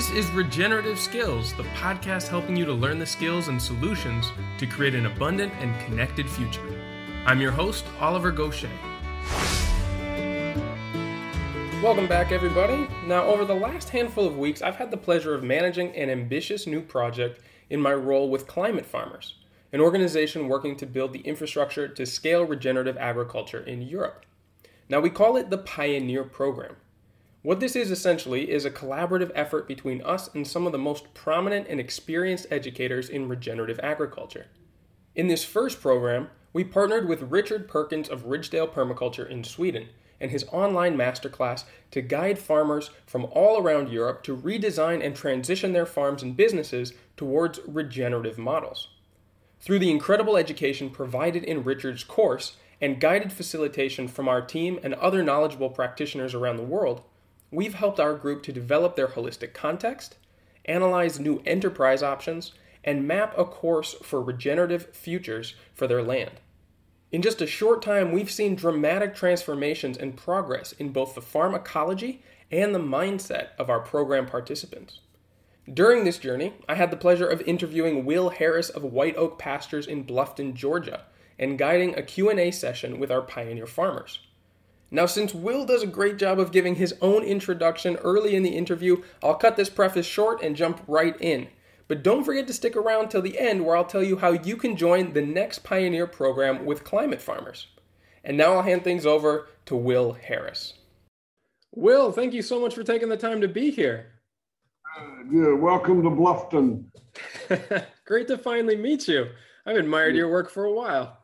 This 0.00 0.12
is 0.12 0.30
Regenerative 0.30 0.98
Skills, 0.98 1.52
the 1.52 1.64
podcast 1.74 2.28
helping 2.28 2.56
you 2.56 2.64
to 2.64 2.72
learn 2.72 2.98
the 2.98 3.04
skills 3.04 3.48
and 3.48 3.60
solutions 3.60 4.32
to 4.56 4.66
create 4.66 4.94
an 4.94 5.04
abundant 5.04 5.52
and 5.60 5.78
connected 5.84 6.26
future. 6.26 6.62
I'm 7.26 7.38
your 7.38 7.50
host, 7.50 7.84
Oliver 8.00 8.32
Goshey. 8.32 8.70
Welcome 11.82 12.06
back, 12.06 12.32
everybody. 12.32 12.88
Now, 13.04 13.24
over 13.24 13.44
the 13.44 13.52
last 13.52 13.90
handful 13.90 14.26
of 14.26 14.38
weeks, 14.38 14.62
I've 14.62 14.76
had 14.76 14.90
the 14.90 14.96
pleasure 14.96 15.34
of 15.34 15.42
managing 15.42 15.94
an 15.94 16.08
ambitious 16.08 16.66
new 16.66 16.80
project 16.80 17.42
in 17.68 17.78
my 17.78 17.92
role 17.92 18.30
with 18.30 18.46
Climate 18.46 18.86
Farmers, 18.86 19.34
an 19.70 19.82
organization 19.82 20.48
working 20.48 20.76
to 20.76 20.86
build 20.86 21.12
the 21.12 21.20
infrastructure 21.20 21.86
to 21.86 22.06
scale 22.06 22.46
regenerative 22.46 22.96
agriculture 22.96 23.60
in 23.60 23.82
Europe. 23.82 24.24
Now, 24.88 25.00
we 25.00 25.10
call 25.10 25.36
it 25.36 25.50
the 25.50 25.58
Pioneer 25.58 26.24
Program. 26.24 26.76
What 27.42 27.58
this 27.58 27.74
is 27.74 27.90
essentially 27.90 28.50
is 28.50 28.66
a 28.66 28.70
collaborative 28.70 29.30
effort 29.34 29.66
between 29.66 30.02
us 30.02 30.28
and 30.34 30.46
some 30.46 30.66
of 30.66 30.72
the 30.72 30.78
most 30.78 31.14
prominent 31.14 31.68
and 31.68 31.80
experienced 31.80 32.46
educators 32.50 33.08
in 33.08 33.28
regenerative 33.28 33.80
agriculture. 33.82 34.48
In 35.14 35.28
this 35.28 35.42
first 35.42 35.80
program, 35.80 36.28
we 36.52 36.64
partnered 36.64 37.08
with 37.08 37.22
Richard 37.22 37.66
Perkins 37.66 38.10
of 38.10 38.24
Ridgedale 38.24 38.70
Permaculture 38.70 39.26
in 39.26 39.42
Sweden 39.42 39.88
and 40.20 40.30
his 40.30 40.44
online 40.52 40.98
masterclass 40.98 41.64
to 41.92 42.02
guide 42.02 42.38
farmers 42.38 42.90
from 43.06 43.24
all 43.30 43.58
around 43.58 43.88
Europe 43.88 44.22
to 44.24 44.36
redesign 44.36 45.02
and 45.02 45.16
transition 45.16 45.72
their 45.72 45.86
farms 45.86 46.22
and 46.22 46.36
businesses 46.36 46.92
towards 47.16 47.60
regenerative 47.66 48.36
models. 48.36 48.88
Through 49.60 49.78
the 49.78 49.90
incredible 49.90 50.36
education 50.36 50.90
provided 50.90 51.44
in 51.44 51.64
Richard's 51.64 52.04
course 52.04 52.56
and 52.82 53.00
guided 53.00 53.32
facilitation 53.32 54.08
from 54.08 54.28
our 54.28 54.42
team 54.42 54.78
and 54.82 54.92
other 54.94 55.22
knowledgeable 55.22 55.70
practitioners 55.70 56.34
around 56.34 56.58
the 56.58 56.62
world, 56.62 57.02
we've 57.50 57.74
helped 57.74 58.00
our 58.00 58.14
group 58.14 58.42
to 58.44 58.52
develop 58.52 58.96
their 58.96 59.08
holistic 59.08 59.54
context, 59.54 60.16
analyze 60.64 61.18
new 61.18 61.42
enterprise 61.44 62.02
options, 62.02 62.52
and 62.84 63.06
map 63.06 63.36
a 63.36 63.44
course 63.44 63.94
for 64.02 64.22
regenerative 64.22 64.94
futures 64.94 65.54
for 65.74 65.86
their 65.86 66.02
land. 66.02 66.40
In 67.12 67.22
just 67.22 67.42
a 67.42 67.46
short 67.46 67.82
time, 67.82 68.12
we've 68.12 68.30
seen 68.30 68.54
dramatic 68.54 69.14
transformations 69.14 69.98
and 69.98 70.16
progress 70.16 70.72
in 70.72 70.90
both 70.90 71.14
the 71.14 71.20
farm 71.20 71.54
ecology 71.54 72.22
and 72.50 72.74
the 72.74 72.80
mindset 72.80 73.48
of 73.58 73.68
our 73.68 73.80
program 73.80 74.26
participants. 74.26 75.00
During 75.72 76.04
this 76.04 76.18
journey, 76.18 76.54
I 76.68 76.76
had 76.76 76.90
the 76.90 76.96
pleasure 76.96 77.26
of 77.26 77.42
interviewing 77.42 78.04
Will 78.04 78.30
Harris 78.30 78.70
of 78.70 78.82
White 78.84 79.16
Oak 79.16 79.38
Pastures 79.38 79.86
in 79.86 80.04
Bluffton, 80.04 80.54
Georgia, 80.54 81.04
and 81.38 81.58
guiding 81.58 81.96
a 81.96 82.02
Q&A 82.02 82.50
session 82.50 82.98
with 82.98 83.10
our 83.10 83.22
pioneer 83.22 83.66
farmers. 83.66 84.20
Now, 84.90 85.06
since 85.06 85.32
Will 85.32 85.64
does 85.64 85.82
a 85.84 85.86
great 85.86 86.16
job 86.16 86.40
of 86.40 86.50
giving 86.50 86.74
his 86.74 86.94
own 87.00 87.22
introduction 87.22 87.96
early 87.96 88.34
in 88.34 88.42
the 88.42 88.56
interview, 88.56 89.02
I'll 89.22 89.36
cut 89.36 89.56
this 89.56 89.70
preface 89.70 90.06
short 90.06 90.42
and 90.42 90.56
jump 90.56 90.82
right 90.88 91.16
in. 91.20 91.48
But 91.86 92.02
don't 92.02 92.24
forget 92.24 92.46
to 92.48 92.52
stick 92.52 92.76
around 92.76 93.08
till 93.08 93.22
the 93.22 93.38
end 93.38 93.64
where 93.64 93.76
I'll 93.76 93.84
tell 93.84 94.02
you 94.02 94.16
how 94.16 94.32
you 94.32 94.56
can 94.56 94.76
join 94.76 95.12
the 95.12 95.22
next 95.22 95.64
Pioneer 95.64 96.06
program 96.06 96.64
with 96.64 96.84
climate 96.84 97.20
farmers. 97.20 97.68
And 98.24 98.36
now 98.36 98.54
I'll 98.54 98.62
hand 98.62 98.84
things 98.84 99.06
over 99.06 99.48
to 99.66 99.76
Will 99.76 100.12
Harris. 100.12 100.74
Will, 101.72 102.10
thank 102.10 102.34
you 102.34 102.42
so 102.42 102.60
much 102.60 102.74
for 102.74 102.82
taking 102.82 103.08
the 103.08 103.16
time 103.16 103.40
to 103.40 103.48
be 103.48 103.70
here. 103.70 104.12
Uh, 104.98 105.22
yeah, 105.30 105.54
welcome 105.54 106.02
to 106.02 106.10
Bluffton. 106.10 106.84
Great 108.04 108.26
to 108.26 108.36
finally 108.36 108.76
meet 108.76 109.06
you. 109.06 109.26
I've 109.66 109.76
admired 109.76 110.16
your 110.16 110.28
work 110.28 110.50
for 110.50 110.64
a 110.64 110.72
while. 110.72 111.19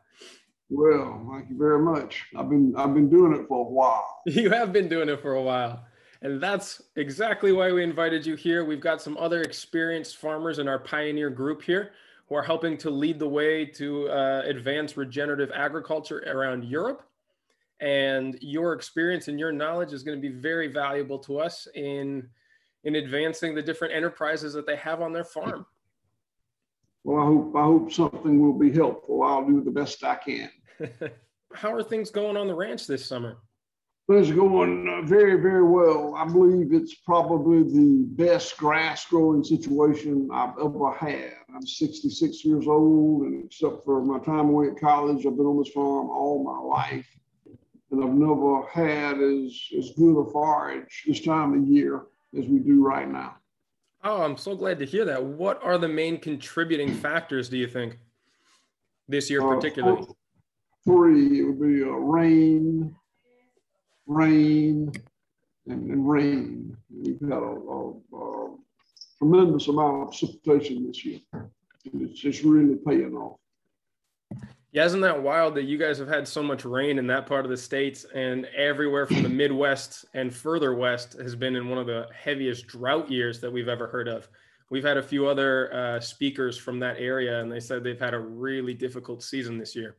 Well, 0.69 1.25
thank 1.31 1.49
you 1.49 1.57
very 1.57 1.79
much. 1.79 2.25
I've 2.37 2.49
been 2.49 2.73
I've 2.75 2.93
been 2.93 3.09
doing 3.09 3.33
it 3.33 3.47
for 3.47 3.65
a 3.65 3.69
while. 3.69 4.21
You 4.25 4.49
have 4.49 4.73
been 4.73 4.89
doing 4.89 5.09
it 5.09 5.21
for 5.21 5.35
a 5.35 5.41
while. 5.41 5.85
And 6.21 6.41
that's 6.41 6.81
exactly 6.95 7.51
why 7.51 7.71
we 7.71 7.83
invited 7.83 8.25
you 8.25 8.35
here. 8.35 8.65
We've 8.65 8.81
got 8.81 9.01
some 9.01 9.17
other 9.17 9.41
experienced 9.41 10.17
farmers 10.17 10.59
in 10.59 10.67
our 10.67 10.79
pioneer 10.79 11.29
group 11.29 11.61
here 11.61 11.91
who 12.27 12.35
are 12.35 12.43
helping 12.43 12.77
to 12.79 12.89
lead 12.89 13.19
the 13.19 13.27
way 13.27 13.65
to 13.65 14.09
uh, 14.09 14.41
advance 14.45 14.97
regenerative 14.97 15.51
agriculture 15.53 16.23
around 16.27 16.65
Europe. 16.65 17.03
And 17.79 18.37
your 18.41 18.73
experience 18.73 19.27
and 19.27 19.39
your 19.39 19.51
knowledge 19.51 19.93
is 19.93 20.01
going 20.01 20.19
to 20.19 20.21
be 20.21 20.35
very 20.35 20.67
valuable 20.67 21.19
to 21.19 21.39
us 21.39 21.67
in, 21.75 22.27
in 22.83 22.95
advancing 22.95 23.53
the 23.53 23.61
different 23.61 23.93
enterprises 23.93 24.53
that 24.53 24.65
they 24.65 24.75
have 24.77 25.01
on 25.01 25.13
their 25.13 25.23
farm. 25.23 25.65
Well, 27.03 27.21
I 27.21 27.25
hope 27.25 27.55
I 27.55 27.63
hope 27.63 27.93
something 27.93 28.39
will 28.39 28.57
be 28.57 28.73
helpful. 28.73 29.23
I'll 29.23 29.45
do 29.45 29.63
the 29.63 29.71
best 29.71 30.03
I 30.03 30.15
can. 30.15 30.49
How 31.53 31.73
are 31.73 31.83
things 31.83 32.09
going 32.09 32.37
on 32.37 32.47
the 32.47 32.53
ranch 32.53 32.87
this 32.87 33.05
summer? 33.05 33.37
It's 34.09 34.31
going 34.31 34.87
uh, 34.87 35.05
very, 35.05 35.35
very 35.41 35.65
well. 35.65 36.15
I 36.15 36.25
believe 36.25 36.71
it's 36.71 36.95
probably 36.95 37.63
the 37.63 38.05
best 38.11 38.57
grass 38.57 39.05
growing 39.05 39.43
situation 39.43 40.29
I've 40.31 40.57
ever 40.63 40.93
had. 40.93 41.33
I'm 41.53 41.65
66 41.65 42.45
years 42.45 42.67
old, 42.67 43.23
and 43.23 43.43
except 43.43 43.83
for 43.83 44.01
my 44.01 44.19
time 44.19 44.49
away 44.49 44.67
at 44.67 44.79
college, 44.79 45.25
I've 45.25 45.35
been 45.35 45.45
on 45.45 45.57
this 45.57 45.73
farm 45.73 46.09
all 46.09 46.41
my 46.41 46.57
life. 46.57 47.07
And 47.91 48.01
I've 48.03 48.13
never 48.13 48.65
had 48.67 49.21
as, 49.21 49.59
as 49.77 49.91
good 49.97 50.21
a 50.21 50.31
forage 50.31 51.03
this 51.05 51.21
time 51.21 51.53
of 51.53 51.67
year 51.67 52.03
as 52.37 52.45
we 52.45 52.59
do 52.59 52.81
right 52.81 53.09
now. 53.09 53.35
Oh, 54.03 54.21
I'm 54.21 54.37
so 54.37 54.55
glad 54.55 54.79
to 54.79 54.85
hear 54.85 55.03
that. 55.05 55.21
What 55.21 55.61
are 55.63 55.77
the 55.77 55.87
main 55.87 56.17
contributing 56.17 56.93
factors, 56.93 57.49
do 57.49 57.57
you 57.57 57.67
think, 57.67 57.99
this 59.07 59.29
year 59.29 59.41
uh, 59.41 59.53
particularly? 59.53 60.03
Uh, 60.03 60.13
three. 60.87 61.41
It 61.41 61.43
would 61.43 61.61
be 61.61 61.83
uh, 61.83 61.87
rain, 61.87 62.95
rain 64.07 64.91
and, 65.67 65.91
and 65.91 66.09
rain. 66.09 66.77
We've 66.89 67.19
had 67.19 67.31
a, 67.31 67.35
a, 67.35 67.93
a, 68.15 68.55
tremendous 69.19 69.67
amount 69.67 70.03
of 70.03 70.07
precipitation 70.09 70.87
this 70.87 71.03
year. 71.03 71.19
It's 71.83 72.19
just 72.19 72.43
really 72.43 72.75
paying 72.85 73.15
off. 73.15 73.37
Yeah, 74.71 74.85
isn't 74.85 75.01
that 75.01 75.23
wild 75.23 75.55
that 75.55 75.63
you 75.63 75.77
guys 75.77 75.97
have 75.97 76.07
had 76.07 76.27
so 76.27 76.43
much 76.43 76.63
rain 76.63 76.99
in 76.99 77.07
that 77.07 77.25
part 77.25 77.45
of 77.45 77.49
the 77.49 77.57
states 77.57 78.05
and 78.13 78.45
everywhere 78.55 79.07
from 79.07 79.23
the 79.23 79.29
Midwest 79.29 80.05
and 80.13 80.33
further 80.33 80.75
west 80.75 81.13
has 81.19 81.35
been 81.35 81.55
in 81.55 81.67
one 81.67 81.79
of 81.79 81.87
the 81.87 82.07
heaviest 82.13 82.67
drought 82.67 83.09
years 83.09 83.39
that 83.41 83.51
we've 83.51 83.69
ever 83.69 83.87
heard 83.87 84.07
of. 84.07 84.27
We've 84.69 84.83
had 84.83 84.97
a 84.97 85.03
few 85.03 85.27
other 85.27 85.73
uh, 85.73 85.99
speakers 85.99 86.57
from 86.57 86.79
that 86.79 86.97
area, 86.99 87.41
and 87.41 87.51
they 87.51 87.61
said 87.61 87.83
they've 87.83 87.99
had 87.99 88.13
a 88.13 88.19
really 88.19 88.73
difficult 88.73 89.23
season 89.23 89.57
this 89.57 89.75
year 89.75 89.97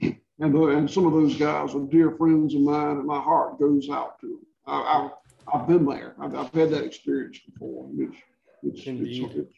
and, 0.00 0.54
the, 0.54 0.62
and 0.68 0.90
some 0.90 1.06
of 1.06 1.12
those 1.12 1.36
guys 1.36 1.74
are 1.74 1.86
dear 1.86 2.12
friends 2.12 2.54
of 2.54 2.60
mine, 2.60 2.98
and 2.98 3.06
my 3.06 3.20
heart 3.20 3.58
goes 3.58 3.88
out 3.90 4.20
to 4.20 4.26
them. 4.26 4.40
I, 4.66 5.10
have 5.52 5.66
been 5.66 5.86
there. 5.86 6.14
I've, 6.20 6.34
I've, 6.34 6.52
had 6.52 6.70
that 6.70 6.84
experience 6.84 7.40
before. 7.50 7.88
It's, 7.98 8.16
it's, 8.62 8.82
it's, 8.86 9.34
it's 9.34 9.54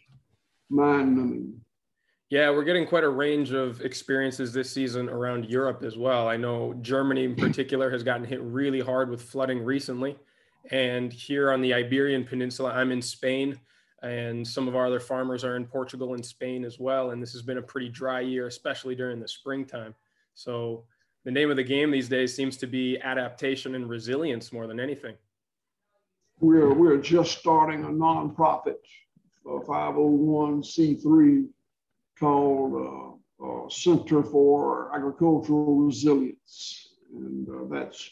mind 0.69 1.17
numbing. 1.17 1.61
Yeah, 2.31 2.51
we're 2.51 2.63
getting 2.63 2.87
quite 2.87 3.03
a 3.03 3.09
range 3.09 3.51
of 3.51 3.81
experiences 3.81 4.53
this 4.53 4.71
season 4.71 5.09
around 5.09 5.47
Europe 5.47 5.83
as 5.83 5.97
well. 5.97 6.29
I 6.29 6.37
know 6.37 6.75
Germany 6.81 7.25
in 7.25 7.35
particular 7.35 7.91
has 7.91 8.05
gotten 8.05 8.25
hit 8.25 8.41
really 8.41 8.79
hard 8.79 9.11
with 9.11 9.21
flooding 9.21 9.65
recently. 9.65 10.17
And 10.71 11.13
here 11.13 11.51
on 11.51 11.61
the 11.61 11.75
Iberian 11.75 12.25
Peninsula, 12.25 12.71
I'm 12.71 12.93
in 12.93 13.03
Spain, 13.03 13.59
and 14.05 14.47
some 14.47 14.69
of 14.69 14.77
our 14.77 14.87
other 14.87 15.01
farmers 15.01 15.43
are 15.43 15.57
in 15.57 15.67
Portugal 15.67 16.15
and 16.15 16.25
Spain 16.25 16.65
as 16.65 16.79
well. 16.79 17.11
And 17.11 17.21
this 17.21 17.33
has 17.33 17.43
been 17.43 17.59
a 17.59 17.63
pretty 17.63 17.89
dry 17.89 18.21
year, 18.21 18.47
especially 18.47 18.95
during 18.95 19.19
the 19.19 19.27
springtime. 19.27 19.93
So 20.35 20.85
the 21.25 21.31
name 21.31 21.51
of 21.51 21.57
the 21.57 21.65
game 21.65 21.91
these 21.91 22.09
days 22.09 22.35
seems 22.35 22.57
to 22.59 22.67
be 22.67 22.99
adaptation 23.01 23.75
and 23.75 23.89
resilience 23.89 24.53
more 24.53 24.67
than 24.67 24.81
anything. 24.81 25.17
We're, 26.41 26.73
we're 26.73 26.97
just 26.97 27.39
starting 27.39 27.85
a 27.85 27.89
nonprofit, 27.89 28.77
a 29.47 29.61
501c3 29.61 31.47
called 32.19 33.19
uh, 33.41 33.45
uh, 33.45 33.69
Center 33.69 34.23
for 34.23 34.95
Agricultural 34.95 35.77
Resilience. 35.77 36.95
And 37.15 37.47
uh, 37.49 37.65
that's 37.69 38.11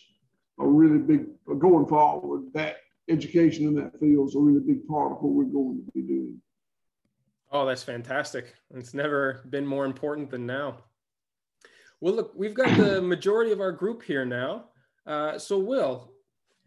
a 0.58 0.66
really 0.66 0.98
big, 0.98 1.26
uh, 1.50 1.54
going 1.54 1.86
forward, 1.86 2.52
that 2.52 2.76
education 3.08 3.66
in 3.66 3.74
that 3.76 3.98
field 3.98 4.28
is 4.28 4.34
a 4.34 4.38
really 4.38 4.60
big 4.60 4.86
part 4.86 5.12
of 5.12 5.18
what 5.22 5.32
we're 5.32 5.44
going 5.44 5.82
to 5.84 5.92
be 5.92 6.02
doing. 6.02 6.40
Oh, 7.50 7.64
that's 7.64 7.82
fantastic. 7.82 8.54
It's 8.74 8.92
never 8.92 9.44
been 9.48 9.66
more 9.66 9.86
important 9.86 10.30
than 10.30 10.44
now. 10.44 10.78
Well, 12.00 12.14
look, 12.14 12.32
we've 12.36 12.54
got 12.54 12.76
the 12.76 13.02
majority 13.02 13.50
of 13.50 13.60
our 13.60 13.72
group 13.72 14.02
here 14.02 14.24
now. 14.24 14.66
Uh, 15.04 15.36
so, 15.36 15.58
Will, 15.58 16.12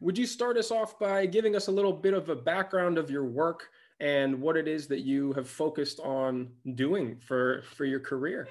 would 0.02 0.18
you 0.18 0.26
start 0.26 0.58
us 0.58 0.72
off 0.72 1.00
by 1.00 1.26
giving 1.26 1.56
us 1.56 1.68
a 1.68 1.72
little 1.72 1.94
bit 1.94 2.14
of 2.14 2.28
a 2.30 2.36
background 2.36 2.98
of 2.98 3.10
your 3.10 3.24
work 3.24 3.70
and 4.02 4.42
what 4.42 4.58
it 4.58 4.68
is 4.68 4.88
that 4.88 5.02
you 5.02 5.32
have 5.34 5.48
focused 5.48 6.00
on 6.02 6.50
doing 6.76 7.18
for, 7.26 7.64
for 7.76 7.86
your 7.86 8.00
career? 8.02 8.50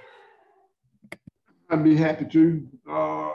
I'd 1.68 1.84
be 1.84 1.96
happy 1.96 2.24
to. 2.26 2.66
Uh, 2.90 3.30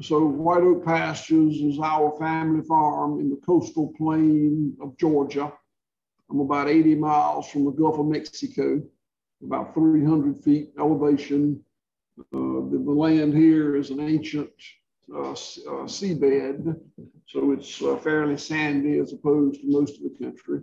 so, 0.00 0.24
White 0.24 0.62
Oak 0.62 0.86
Pastures 0.86 1.56
is 1.56 1.78
our 1.78 2.16
family 2.18 2.64
farm 2.66 3.20
in 3.20 3.28
the 3.28 3.40
coastal 3.44 3.92
plain 3.98 4.74
of 4.80 4.96
Georgia. 4.96 5.52
I'm 6.30 6.40
about 6.40 6.68
80 6.68 6.94
miles 6.94 7.46
from 7.50 7.66
the 7.66 7.72
Gulf 7.72 7.98
of 7.98 8.06
Mexico, 8.06 8.82
about 9.42 9.74
300 9.74 10.42
feet 10.42 10.70
elevation 10.78 11.62
the, 12.16 12.82
the, 12.84 12.90
land 12.92 13.34
here 13.34 13.76
is 13.76 13.90
an 13.90 14.00
ancient 14.00 14.50
uh, 15.12 15.32
uh, 15.32 15.34
seabed, 15.34 16.80
so 17.26 17.52
it's 17.52 17.76
fairly 18.02 18.36
sandy 18.36 18.98
as 18.98 19.12
opposed 19.12 19.60
to 19.60 19.70
most 19.70 19.96
of 19.96 20.02
the 20.04 20.24
country. 20.24 20.60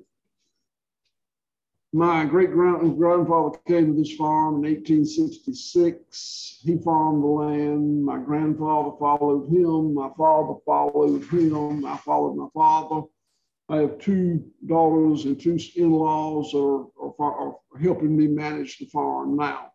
my 1.94 2.26
great 2.26 2.52
grandfather 2.52 3.58
came 3.68 3.88
to 3.88 4.00
this 4.00 4.16
farm 4.16 4.64
in 4.64 4.72
1866. 4.72 6.62
He 6.64 6.78
farmed 6.78 7.24
the 7.24 7.28
land. 7.28 8.06
My 8.06 8.18
grandfather 8.18 8.96
followed 8.98 9.50
him. 9.50 9.94
My 9.94 10.10
father 10.18 10.60
followed 10.66 11.24
him. 11.26 11.86
I 11.86 11.98
followed 11.98 12.36
my 12.36 12.48
father. 12.54 13.08
I 13.70 13.78
have 13.78 14.00
two 14.00 14.44
daughters 14.66 15.26
and 15.26 15.40
two 15.40 15.58
in-laws 15.76 16.52
that 16.52 16.58
are, 16.58 16.88
are, 17.20 17.34
are 17.40 17.56
helping 17.82 18.18
me 18.18 18.28
manage 18.28 18.78
the 18.78 18.86
farm 18.88 19.38
now. 19.38 19.72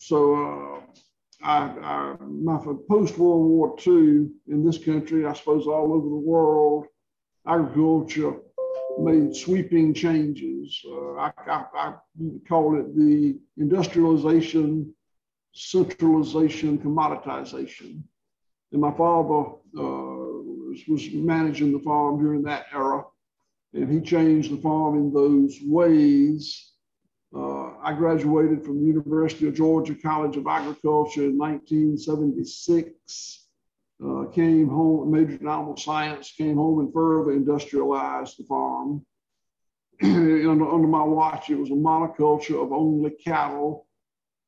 So 0.00 0.34
uh, 0.34 0.80
I, 1.42 1.58
I, 1.62 2.16
my 2.24 2.56
post 2.88 3.18
World 3.18 3.46
War 3.46 3.76
II 3.86 4.28
in 4.48 4.64
this 4.64 4.78
country, 4.78 5.26
I 5.26 5.34
suppose 5.34 5.66
all 5.66 5.92
over 5.92 6.08
the 6.08 6.14
world, 6.14 6.86
agriculture 7.46 8.36
made 8.98 9.36
sweeping 9.36 9.92
changes. 9.92 10.80
Uh, 10.86 11.12
I, 11.16 11.32
I, 11.46 11.64
I, 11.74 11.94
call 12.48 12.80
it 12.80 12.96
the 12.96 13.38
industrialization, 13.58 14.94
centralization, 15.52 16.78
commoditization. 16.78 18.02
And 18.72 18.80
my 18.80 18.92
father 18.92 19.50
uh, 19.76 20.30
was, 20.88 21.08
managing 21.12 21.72
the 21.72 21.80
farm 21.80 22.18
during 22.18 22.42
that 22.44 22.66
era, 22.72 23.04
and 23.74 23.92
he 23.92 24.00
changed 24.00 24.50
the 24.50 24.62
farm 24.62 24.96
in 24.96 25.12
those 25.12 25.58
ways. 25.62 26.72
Uh, 27.36 27.69
I 27.82 27.94
graduated 27.94 28.64
from 28.64 28.84
University 28.84 29.48
of 29.48 29.54
Georgia 29.54 29.94
College 29.94 30.36
of 30.36 30.46
Agriculture 30.46 31.24
in 31.24 31.38
1976 31.38 33.46
uh, 34.04 34.24
came 34.32 34.68
home, 34.68 35.10
majored 35.10 35.40
in 35.40 35.48
animal 35.48 35.76
science, 35.76 36.32
came 36.32 36.56
home 36.56 36.80
and 36.80 36.92
further 36.92 37.32
industrialized 37.32 38.38
the 38.38 38.44
farm. 38.44 39.04
under, 40.02 40.68
under 40.68 40.88
my 40.88 41.02
watch, 41.02 41.50
it 41.50 41.56
was 41.56 41.70
a 41.70 41.74
monoculture 41.74 42.62
of 42.62 42.72
only 42.72 43.10
cattle. 43.10 43.86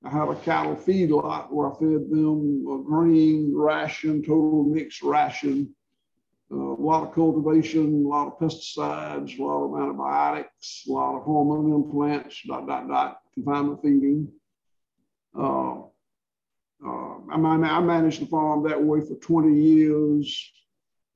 I 0.05 0.11
had 0.11 0.29
a 0.29 0.35
cattle 0.37 0.75
feedlot 0.75 1.53
where 1.53 1.71
I 1.71 1.75
fed 1.75 2.11
them 2.11 2.67
a 2.67 2.83
grain 2.83 3.53
ration, 3.55 4.23
total 4.23 4.65
mixed 4.65 5.03
ration, 5.03 5.61
uh, 5.61 5.65
a 6.53 6.83
lot 6.83 7.09
of 7.09 7.15
cultivation, 7.15 8.05
a 8.05 8.09
lot 8.09 8.27
of 8.27 8.39
pesticides, 8.39 9.39
a 9.39 9.43
lot 9.43 9.65
of 9.65 9.83
antibiotics, 9.83 10.85
a 10.87 10.93
lot 10.93 11.17
of 11.17 11.23
hormone 11.23 11.73
implants, 11.73 12.43
dot, 12.47 12.67
dot, 12.67 12.89
dot, 12.89 13.21
confinement 13.35 13.81
feeding. 13.83 14.29
Uh, 15.39 15.81
uh, 16.85 17.15
I, 17.31 17.35
I 17.35 17.81
managed 17.81 18.21
the 18.21 18.27
farm 18.27 18.69
that 18.69 18.83
way 18.83 19.01
for 19.01 19.15
20 19.15 19.55
years. 19.55 20.53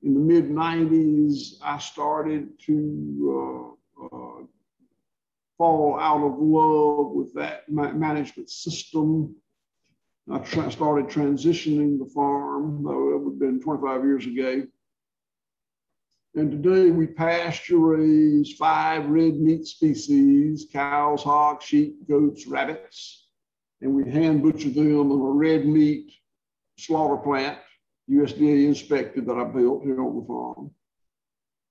In 0.03 0.13
the 0.13 0.19
mid 0.19 0.49
90s, 0.49 1.55
I 1.61 1.77
started 1.79 2.59
to 2.61 3.75
uh, 4.01 4.05
uh, 4.05 4.43
fall 5.57 5.99
out 5.99 6.23
of 6.23 6.39
love 6.39 7.11
with 7.11 7.33
that 7.33 7.69
ma- 7.69 7.91
management 7.91 8.49
system. 8.49 9.35
I 10.31 10.39
tra- 10.39 10.71
started 10.71 11.07
transitioning 11.07 11.99
the 11.99 12.09
farm, 12.13 12.83
though 12.83 13.11
it 13.13 13.19
would 13.19 13.33
have 13.33 13.39
been 13.39 13.61
25 13.61 14.03
years 14.03 14.25
ago. 14.25 14.63
And 16.37 16.51
today 16.51 16.91
we 16.91 17.07
pasture 17.07 17.79
raise 17.79 18.53
five 18.53 19.07
red 19.07 19.39
meat 19.39 19.65
species 19.65 20.67
cows, 20.71 21.23
hogs, 21.23 21.65
sheep, 21.65 22.07
goats, 22.07 22.45
rabbits 22.45 23.27
and 23.81 23.95
we 23.95 24.07
hand 24.07 24.43
butcher 24.43 24.69
them 24.69 25.11
on 25.11 25.19
a 25.19 25.31
red 25.31 25.65
meat 25.65 26.11
slaughter 26.77 27.17
plant, 27.17 27.57
USDA 28.07 28.67
inspected 28.67 29.25
that 29.25 29.37
I 29.37 29.45
built 29.45 29.83
here 29.83 29.99
on 29.99 30.15
the 30.15 30.25
farm. 30.27 30.69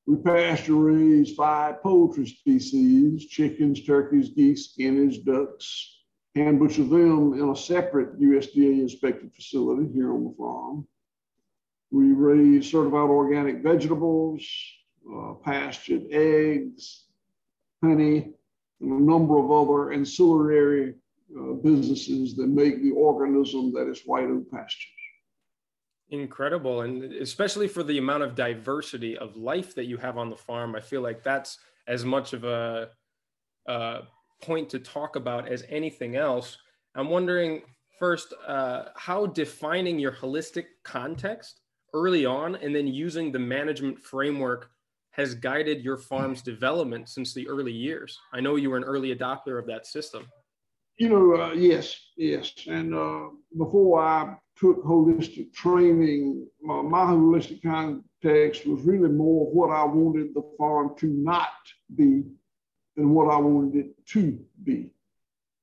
We 0.04 0.16
pasture 0.16 0.74
raise 0.74 1.32
five 1.32 1.80
poultry 1.80 2.26
species, 2.26 3.26
chickens, 3.26 3.84
turkeys, 3.84 4.30
geese, 4.30 4.74
guineas, 4.76 5.18
ducks, 5.18 6.02
hand 6.34 6.58
butcher 6.58 6.82
them 6.82 7.34
in 7.34 7.50
a 7.50 7.56
separate 7.56 8.20
USDA 8.20 8.80
inspected 8.80 9.32
facility 9.32 9.88
here 9.92 10.12
on 10.12 10.24
the 10.24 10.34
farm. 10.36 10.88
We 11.90 12.12
raise 12.12 12.70
certified 12.70 13.10
organic 13.10 13.62
vegetables, 13.62 14.44
uh, 15.12 15.34
pastured 15.44 16.06
eggs, 16.10 17.06
honey, 17.82 18.32
and 18.80 18.92
a 18.92 19.02
number 19.02 19.38
of 19.38 19.50
other 19.50 19.92
ancillary 19.92 20.94
uh, 21.38 21.52
businesses 21.54 22.34
that 22.36 22.48
make 22.48 22.82
the 22.82 22.90
organism 22.90 23.72
that 23.72 23.88
is 23.88 24.02
white 24.04 24.24
oak 24.24 24.50
pastures. 24.50 24.90
Incredible. 26.10 26.82
And 26.82 27.12
especially 27.14 27.68
for 27.68 27.82
the 27.82 27.98
amount 27.98 28.22
of 28.22 28.34
diversity 28.34 29.18
of 29.18 29.36
life 29.36 29.74
that 29.74 29.86
you 29.86 29.96
have 29.96 30.18
on 30.18 30.30
the 30.30 30.36
farm, 30.36 30.76
I 30.76 30.80
feel 30.80 31.00
like 31.00 31.22
that's 31.22 31.58
as 31.88 32.04
much 32.04 32.32
of 32.32 32.44
a, 32.44 32.90
a 33.66 34.00
point 34.42 34.70
to 34.70 34.78
talk 34.78 35.16
about 35.16 35.48
as 35.48 35.64
anything 35.68 36.16
else. 36.16 36.58
I'm 36.94 37.10
wondering 37.10 37.62
first, 37.98 38.32
uh, 38.46 38.84
how 38.94 39.26
defining 39.26 39.98
your 39.98 40.12
holistic 40.12 40.66
context 40.84 41.60
early 41.96 42.26
on 42.26 42.56
and 42.56 42.74
then 42.76 42.86
using 42.86 43.32
the 43.32 43.38
management 43.38 43.98
framework 43.98 44.70
has 45.12 45.34
guided 45.34 45.82
your 45.82 45.96
farm's 45.96 46.42
development 46.42 47.08
since 47.08 47.32
the 47.32 47.48
early 47.48 47.72
years. 47.72 48.18
I 48.34 48.40
know 48.40 48.56
you 48.56 48.68
were 48.70 48.76
an 48.76 48.84
early 48.84 49.16
adopter 49.16 49.58
of 49.58 49.66
that 49.66 49.86
system. 49.86 50.26
You 50.98 51.08
know, 51.08 51.42
uh, 51.42 51.52
yes, 51.52 51.98
yes. 52.16 52.52
And 52.66 52.94
uh, 52.94 53.28
before 53.56 54.02
I 54.02 54.36
took 54.58 54.84
holistic 54.84 55.52
training, 55.54 56.46
uh, 56.68 56.82
my 56.82 57.00
holistic 57.00 57.62
context 57.62 58.66
was 58.66 58.82
really 58.82 59.08
more 59.08 59.46
what 59.50 59.70
I 59.70 59.84
wanted 59.84 60.34
the 60.34 60.42
farm 60.58 60.94
to 60.98 61.06
not 61.06 61.48
be 61.94 62.24
than 62.96 63.10
what 63.14 63.32
I 63.32 63.38
wanted 63.38 63.86
it 63.86 64.06
to 64.08 64.38
be. 64.62 64.90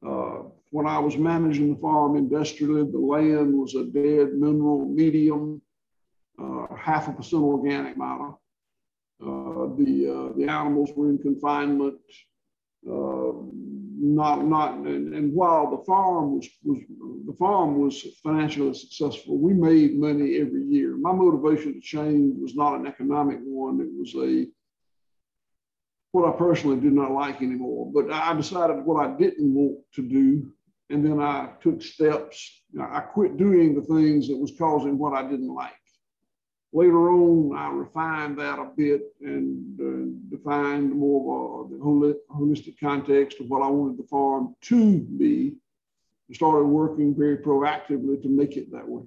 Uh, 0.05 0.43
when 0.69 0.87
I 0.87 0.97
was 0.99 1.17
managing 1.17 1.75
the 1.75 1.79
farm 1.79 2.15
industrially, 2.15 2.89
the 2.91 2.97
land 2.97 3.53
was 3.53 3.75
a 3.75 3.85
dead 3.85 4.33
mineral 4.33 4.85
medium, 4.85 5.61
uh, 6.41 6.75
half 6.75 7.07
a 7.07 7.13
percent 7.13 7.43
organic 7.43 7.97
matter. 7.97 8.31
Uh, 9.21 9.67
the, 9.77 10.33
the 10.37 10.45
animals 10.47 10.91
were 10.95 11.09
in 11.09 11.17
confinement 11.17 11.97
not 14.03 14.45
not 14.45 14.75
and, 14.75 15.13
and, 15.13 15.33
while 15.33 15.71
the 15.71 15.83
farm 15.85 16.35
was 16.35 16.49
was 16.63 16.79
the 17.25 17.33
farm 17.39 17.79
was 17.79 18.03
financially 18.21 18.73
successful 18.73 19.37
we 19.37 19.53
made 19.53 19.97
money 19.97 20.37
every 20.37 20.63
year. 20.65 20.97
My 20.97 21.13
motivation 21.13 21.73
to 21.73 21.79
change 21.79 22.35
was 22.37 22.55
not 22.55 22.75
an 22.75 22.85
economic 22.85 23.39
one. 23.43 23.79
It 23.79 23.89
was 23.97 24.13
a 24.15 24.47
what 26.11 26.31
i 26.31 26.37
personally 26.37 26.79
did 26.79 26.93
not 26.93 27.11
like 27.11 27.41
anymore 27.41 27.91
but 27.91 28.11
i 28.11 28.35
decided 28.35 28.85
what 28.85 29.03
i 29.03 29.17
didn't 29.17 29.51
want 29.51 29.79
to 29.95 30.03
do 30.03 30.53
and 30.91 31.03
then 31.03 31.19
i 31.19 31.49
took 31.61 31.81
steps. 31.81 32.61
I 32.79 32.99
quit 32.99 33.37
doing 33.37 33.73
the 33.73 33.81
things 33.81 34.27
that 34.27 34.37
was 34.37 34.53
causing 34.57 34.97
what 34.99 35.13
i 35.13 35.23
didn't 35.23 35.53
like 35.53 35.82
Later 36.75 37.11
on, 37.11 37.55
I 37.55 37.69
refined 37.71 38.39
that 38.39 38.57
a 38.57 38.71
bit 38.75 39.13
and 39.21 39.79
uh, 39.79 40.35
defined 40.35 40.91
more 40.91 41.65
of 41.65 41.71
a, 41.71 41.75
the 41.75 42.19
holistic 42.31 42.79
context 42.79 43.39
of 43.39 43.47
what 43.47 43.61
I 43.61 43.67
wanted 43.69 43.99
the 43.99 44.07
farm 44.07 44.55
to 44.61 44.99
be. 45.01 45.55
and 46.27 46.35
started 46.35 46.65
working 46.65 47.13
very 47.15 47.37
proactively 47.37 48.19
to 48.23 48.27
make 48.27 48.57
it 48.57 48.71
that 48.71 48.87
way. 48.87 49.03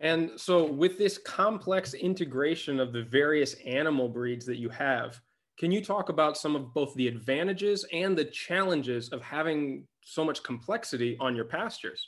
And 0.00 0.32
so, 0.36 0.64
with 0.64 0.98
this 0.98 1.16
complex 1.16 1.94
integration 1.94 2.78
of 2.78 2.92
the 2.92 3.02
various 3.02 3.54
animal 3.66 4.08
breeds 4.08 4.44
that 4.46 4.58
you 4.58 4.68
have, 4.68 5.18
can 5.58 5.70
you 5.70 5.82
talk 5.82 6.10
about 6.10 6.36
some 6.36 6.56
of 6.56 6.74
both 6.74 6.94
the 6.94 7.08
advantages 7.08 7.86
and 7.92 8.16
the 8.16 8.24
challenges 8.26 9.08
of 9.10 9.22
having 9.22 9.86
so 10.02 10.24
much 10.24 10.42
complexity 10.42 11.16
on 11.20 11.34
your 11.34 11.44
pastures? 11.46 12.06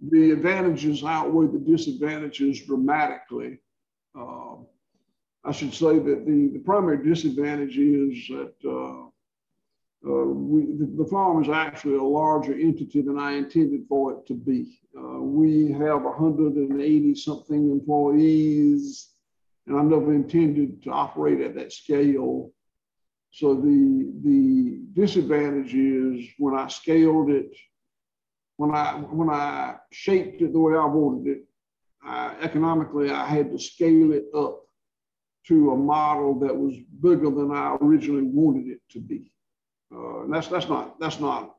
The 0.00 0.30
advantages 0.30 1.02
outweigh 1.02 1.46
the 1.46 1.58
disadvantages 1.58 2.64
dramatically. 2.64 3.58
Uh, 4.18 4.56
I 5.44 5.52
should 5.52 5.74
say 5.74 5.98
that 5.98 6.26
the, 6.26 6.50
the 6.52 6.62
primary 6.64 7.04
disadvantage 7.08 7.76
is 7.78 8.28
that 8.28 8.54
uh, 8.64 9.06
uh, 10.06 10.24
we, 10.26 10.76
the, 10.78 10.86
the, 10.96 11.08
farm 11.10 11.42
is 11.42 11.48
actually 11.48 11.96
a 11.96 12.02
larger 12.02 12.54
entity 12.54 13.00
than 13.00 13.18
I 13.18 13.32
intended 13.32 13.86
for 13.88 14.12
it 14.12 14.26
to 14.28 14.34
be. 14.34 14.78
Uh, 14.96 15.20
we 15.20 15.72
have 15.72 16.02
180 16.02 17.14
something 17.16 17.70
employees, 17.70 19.10
and 19.66 19.76
I 19.76 19.82
never 19.82 20.14
intended 20.14 20.82
to 20.84 20.90
operate 20.90 21.40
at 21.40 21.56
that 21.56 21.72
scale. 21.72 22.52
So 23.32 23.54
the, 23.54 24.12
the 24.22 24.80
disadvantage 24.92 25.74
is 25.74 26.28
when 26.38 26.54
I 26.54 26.68
scaled 26.68 27.30
it 27.30 27.52
when 28.58 28.74
I 28.74 28.92
when 28.94 29.30
I 29.30 29.76
shaped 29.92 30.42
it 30.42 30.52
the 30.52 30.58
way 30.58 30.74
I 30.74 30.84
wanted 30.84 31.26
it, 31.28 31.44
I, 32.02 32.34
economically 32.42 33.10
I 33.10 33.24
had 33.24 33.52
to 33.52 33.58
scale 33.58 34.12
it 34.12 34.26
up 34.34 34.64
to 35.46 35.70
a 35.70 35.76
model 35.76 36.38
that 36.40 36.54
was 36.54 36.76
bigger 37.00 37.30
than 37.30 37.52
I 37.52 37.76
originally 37.80 38.24
wanted 38.24 38.66
it 38.66 38.80
to 38.90 39.00
be. 39.00 39.32
Uh, 39.94 40.24
and 40.24 40.34
that's 40.34 40.48
that's 40.48 40.68
not 40.68 40.98
that's 40.98 41.20
not 41.20 41.54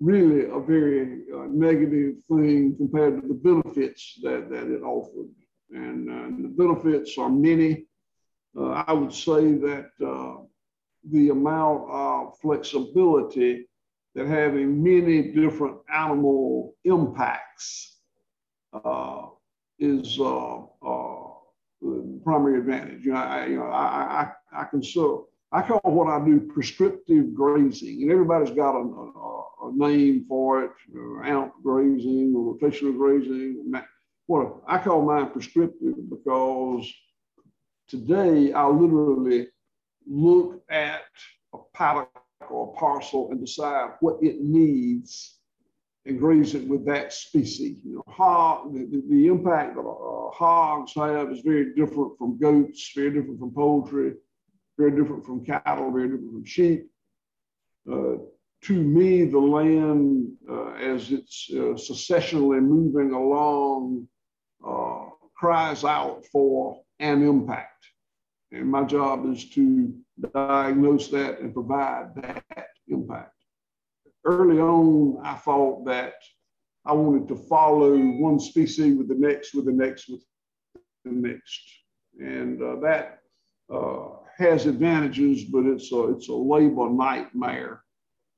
really 0.00 0.44
a 0.44 0.60
very 0.60 1.22
uh, 1.34 1.46
negative 1.48 2.16
thing 2.28 2.76
compared 2.76 3.22
to 3.22 3.28
the 3.28 3.34
benefits 3.34 4.18
that, 4.22 4.50
that 4.50 4.66
it 4.70 4.82
offered. 4.82 5.30
And 5.70 6.10
uh, 6.10 6.42
the 6.42 6.48
benefits 6.48 7.16
are 7.16 7.30
many. 7.30 7.86
Uh, 8.54 8.84
I 8.86 8.92
would 8.92 9.14
say 9.14 9.54
that 9.54 9.90
uh, 10.04 10.42
the 11.10 11.30
amount 11.30 11.88
of 11.88 12.38
flexibility 12.40 13.66
that 14.14 14.26
having 14.26 14.82
many 14.82 15.32
different 15.32 15.78
animal 15.92 16.74
impacts 16.84 17.98
uh, 18.72 19.26
is 19.78 20.18
uh, 20.20 20.58
uh, 20.58 21.28
the 21.80 22.20
primary 22.24 22.58
advantage. 22.58 23.04
You 23.04 23.12
know, 23.12 23.18
I, 23.18 23.46
you 23.46 23.56
know, 23.56 23.66
I, 23.66 24.32
I, 24.52 24.60
I 24.62 24.64
consider, 24.64 25.18
I 25.50 25.62
call 25.62 25.80
what 25.84 26.08
I 26.08 26.24
do 26.24 26.40
prescriptive 26.40 27.34
grazing, 27.34 28.02
and 28.02 28.10
everybody's 28.10 28.54
got 28.54 28.74
a, 28.74 28.84
a, 28.84 29.68
a 29.68 29.72
name 29.74 30.24
for 30.28 30.64
it, 30.64 30.70
you 30.92 31.22
AMP 31.24 31.52
grazing 31.62 32.34
or 32.36 32.54
rotational 32.54 32.96
grazing. 32.96 33.72
What 34.26 34.62
I 34.66 34.78
call 34.78 35.02
mine 35.02 35.30
prescriptive 35.30 36.08
because 36.08 36.90
today 37.88 38.52
I 38.52 38.66
literally 38.66 39.48
look 40.06 40.62
at 40.70 41.02
a 41.52 41.58
paddock 41.74 42.21
or 42.50 42.72
a 42.72 42.78
parcel 42.78 43.30
and 43.30 43.40
decide 43.40 43.90
what 44.00 44.22
it 44.22 44.40
needs 44.40 45.38
and 46.04 46.18
graze 46.18 46.54
it 46.54 46.66
with 46.66 46.84
that 46.86 47.12
species. 47.12 47.78
You 47.84 47.96
know, 47.96 48.04
hog, 48.08 48.74
the, 48.74 49.02
the 49.08 49.26
impact 49.26 49.76
that 49.76 49.82
uh, 49.82 50.30
hogs 50.30 50.92
have 50.96 51.30
is 51.30 51.40
very 51.40 51.74
different 51.74 52.18
from 52.18 52.38
goats, 52.38 52.90
very 52.94 53.10
different 53.10 53.38
from 53.38 53.52
poultry, 53.52 54.14
very 54.78 54.90
different 54.90 55.24
from 55.24 55.44
cattle, 55.44 55.92
very 55.92 56.08
different 56.08 56.32
from 56.32 56.44
sheep. 56.44 56.90
Uh, 57.90 58.16
to 58.62 58.74
me, 58.74 59.24
the 59.24 59.38
land, 59.38 60.32
uh, 60.48 60.72
as 60.74 61.10
it's 61.10 61.48
uh, 61.52 61.74
successionally 61.74 62.62
moving 62.62 63.12
along, 63.12 64.06
uh, 64.66 65.06
cries 65.36 65.84
out 65.84 66.24
for 66.30 66.80
an 67.00 67.26
impact. 67.26 67.84
And 68.52 68.70
my 68.70 68.84
job 68.84 69.26
is 69.32 69.48
to 69.50 69.92
diagnose 70.28 71.08
that 71.08 71.40
and 71.40 71.52
provide 71.52 72.14
that 72.16 72.44
impact. 72.88 73.34
Early 74.24 74.60
on, 74.60 75.20
I 75.24 75.34
thought 75.34 75.84
that 75.86 76.14
I 76.84 76.92
wanted 76.92 77.28
to 77.28 77.36
follow 77.36 77.96
one 77.96 78.38
species 78.38 78.96
with 78.96 79.08
the 79.08 79.14
next, 79.14 79.54
with 79.54 79.66
the 79.66 79.72
next, 79.72 80.08
with 80.08 80.20
the 81.04 81.12
next. 81.12 81.60
And 82.18 82.62
uh, 82.62 82.76
that 82.80 83.18
uh, 83.72 84.08
has 84.38 84.66
advantages, 84.66 85.44
but 85.44 85.64
it's 85.64 85.92
a, 85.92 86.10
it's 86.10 86.28
a 86.28 86.34
labor 86.34 86.88
nightmare. 86.90 87.82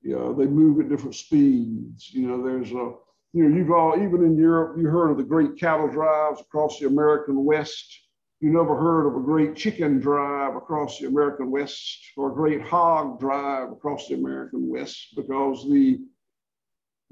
You 0.03 0.17
know, 0.17 0.35
they 0.35 0.47
move 0.47 0.81
at 0.81 0.89
different 0.89 1.15
speeds. 1.15 2.11
You 2.13 2.29
know, 2.29 2.43
there's 2.43 2.71
a, 2.73 2.95
you 3.33 3.49
know, 3.49 3.57
you've 3.57 3.71
all, 3.71 3.97
even 3.97 4.25
in 4.25 4.37
Europe, 4.37 4.77
you 4.79 4.87
heard 4.87 5.11
of 5.11 5.17
the 5.17 5.25
great 5.25 5.59
cattle 5.59 5.89
drives 5.89 6.41
across 6.41 6.79
the 6.79 6.87
American 6.87 7.45
West 7.45 8.04
you 8.41 8.51
never 8.51 8.77
heard 8.77 9.07
of 9.07 9.17
a 9.17 9.25
great 9.25 9.57
chicken 9.57 10.01
drive 10.01 10.57
across 10.57 10.99
the 10.99 11.07
American 11.07 11.51
West 11.51 12.01
or 12.17 12.31
a 12.31 12.35
great 12.35 12.61
hog 12.63 13.19
drive 13.21 13.71
across 13.73 14.09
the 14.09 14.15
American 14.15 14.69
West 14.69 15.15
because 15.17 15.69
the 15.69 15.99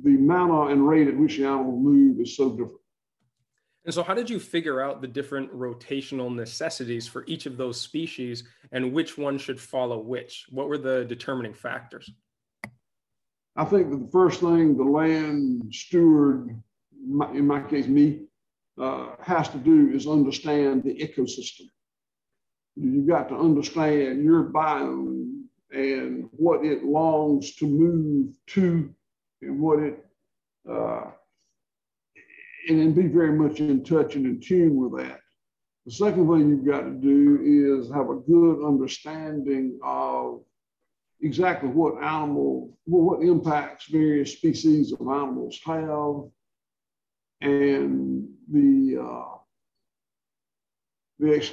the 0.02 0.11
manner 0.11 0.71
and 0.71 0.87
rate 0.87 1.09
at 1.09 1.17
which 1.17 1.37
the 1.37 1.45
animals 1.45 1.83
move 1.83 2.21
is 2.21 2.37
so 2.37 2.50
different. 2.50 2.81
And 3.85 3.93
so, 3.93 4.02
how 4.02 4.14
did 4.14 4.31
you 4.31 4.38
figure 4.38 4.81
out 4.81 5.00
the 5.00 5.09
different 5.09 5.52
rotational 5.52 6.33
necessities 6.33 7.09
for 7.09 7.25
each 7.26 7.47
of 7.47 7.57
those 7.57 7.81
species 7.81 8.45
and 8.71 8.93
which 8.93 9.19
one 9.19 9.38
should 9.38 9.61
follow 9.61 9.99
which? 9.99 10.47
What 10.50 10.69
were 10.69 10.79
the 10.79 11.05
determining 11.05 11.55
factors? 11.55 12.11
I 13.57 13.64
think 13.64 13.91
that 13.91 13.99
the 13.99 14.11
first 14.11 14.41
thing 14.41 14.76
the 14.76 14.85
land 14.85 15.75
steward, 15.75 16.62
in 17.35 17.47
my 17.47 17.61
case, 17.62 17.87
me, 17.87 18.26
uh, 18.81 19.11
has 19.23 19.49
to 19.50 19.59
do 19.59 19.91
is 19.91 20.07
understand 20.07 20.83
the 20.83 20.95
ecosystem. 20.95 21.67
You've 22.76 23.07
got 23.07 23.29
to 23.29 23.37
understand 23.37 24.25
your 24.25 24.45
biome 24.45 25.43
and 25.71 26.29
what 26.33 26.64
it 26.64 26.85
longs 26.85 27.55
to 27.57 27.67
move 27.67 28.35
to 28.49 28.95
and 29.43 29.61
what 29.61 29.81
it, 29.81 30.05
uh, 30.69 31.11
and 32.69 32.79
then 32.79 32.93
be 32.93 33.09
very 33.09 33.33
much 33.33 33.61
in 33.61 33.85
touch 33.85 34.14
and 34.14 34.26
in 34.26 34.41
tune 34.41 34.76
with 34.76 35.02
that. 35.02 35.21
The 35.85 35.93
second 35.93 36.29
thing 36.29 36.49
you've 36.49 36.67
got 36.67 36.83
to 36.83 36.93
do 36.93 37.41
is 37.43 37.91
have 37.91 38.09
a 38.09 38.21
good 38.21 38.64
understanding 38.64 39.81
of 39.83 40.43
exactly 41.21 41.69
what 41.69 42.02
animal, 42.02 42.79
what 42.85 43.23
impacts 43.23 43.87
various 43.87 44.33
species 44.35 44.93
of 44.93 45.00
animals 45.00 45.59
have 45.64 46.31
and 47.43 48.29
the 48.51 48.99
uh, 49.03 49.33
the 51.19 51.51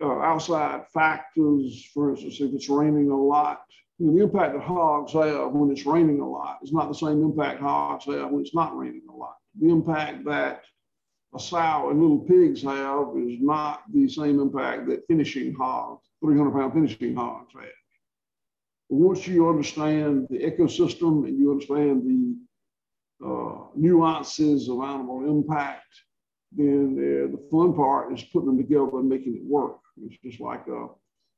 uh, 0.00 0.20
outside 0.20 0.84
factors, 0.92 1.88
for 1.92 2.10
instance, 2.10 2.40
if 2.40 2.52
it's 2.52 2.68
raining 2.68 3.10
a 3.10 3.16
lot, 3.16 3.62
you 3.98 4.06
know, 4.06 4.16
the 4.16 4.22
impact 4.22 4.54
that 4.54 4.62
hogs 4.62 5.12
have 5.12 5.52
when 5.52 5.70
it's 5.70 5.86
raining 5.86 6.20
a 6.20 6.28
lot 6.28 6.58
is 6.62 6.72
not 6.72 6.88
the 6.88 6.94
same 6.94 7.22
impact 7.22 7.60
hogs 7.60 8.04
have 8.06 8.30
when 8.30 8.42
it's 8.42 8.54
not 8.54 8.76
raining 8.76 9.02
a 9.08 9.14
lot. 9.14 9.36
The 9.60 9.68
impact 9.70 10.24
that 10.24 10.64
a 11.34 11.40
sow 11.40 11.90
and 11.90 12.00
little 12.00 12.20
pigs 12.20 12.62
have 12.62 13.08
is 13.16 13.40
not 13.40 13.82
the 13.92 14.08
same 14.08 14.40
impact 14.40 14.88
that 14.88 15.06
finishing 15.06 15.54
hogs, 15.54 16.06
300 16.24 16.52
pound 16.52 16.72
finishing 16.72 17.14
hogs 17.14 17.52
have. 17.54 17.64
But 18.90 18.96
once 18.96 19.26
you 19.26 19.48
understand 19.48 20.26
the 20.30 20.38
ecosystem 20.38 21.26
and 21.26 21.38
you 21.38 21.50
understand 21.52 22.02
the 22.04 22.36
uh, 23.24 23.66
nuances 23.74 24.68
of 24.68 24.80
animal 24.82 25.28
impact, 25.28 25.86
then 26.52 26.96
uh, 26.98 27.36
the 27.36 27.48
fun 27.50 27.74
part 27.74 28.12
is 28.12 28.22
putting 28.24 28.46
them 28.46 28.56
together 28.56 28.98
and 28.98 29.08
making 29.08 29.36
it 29.36 29.44
work. 29.44 29.78
It's 30.04 30.16
just 30.22 30.40
like, 30.40 30.62
uh, 30.68 30.88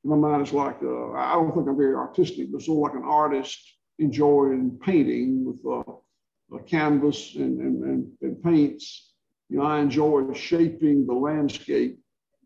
in 0.03 0.09
my 0.11 0.15
mind, 0.15 0.41
it's 0.41 0.53
like, 0.53 0.77
uh, 0.83 1.11
I 1.13 1.33
don't 1.33 1.53
think 1.53 1.67
I'm 1.67 1.77
very 1.77 1.95
artistic, 1.95 2.51
but 2.51 2.61
sort 2.61 2.91
of 2.91 2.93
like 2.93 3.03
an 3.03 3.09
artist 3.09 3.59
enjoying 3.97 4.79
painting 4.81 5.45
with 5.45 5.59
uh, 5.65 6.55
a 6.55 6.63
canvas 6.63 7.35
and, 7.35 7.59
and, 7.59 7.83
and, 7.83 8.11
and 8.21 8.43
paints. 8.43 9.13
You 9.49 9.57
know, 9.57 9.63
I 9.63 9.79
enjoy 9.79 10.31
shaping 10.33 11.05
the 11.05 11.13
landscape 11.13 11.99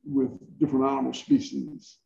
with 0.05 0.31
different 0.59 0.85
animal 0.85 1.13
species. 1.13 1.97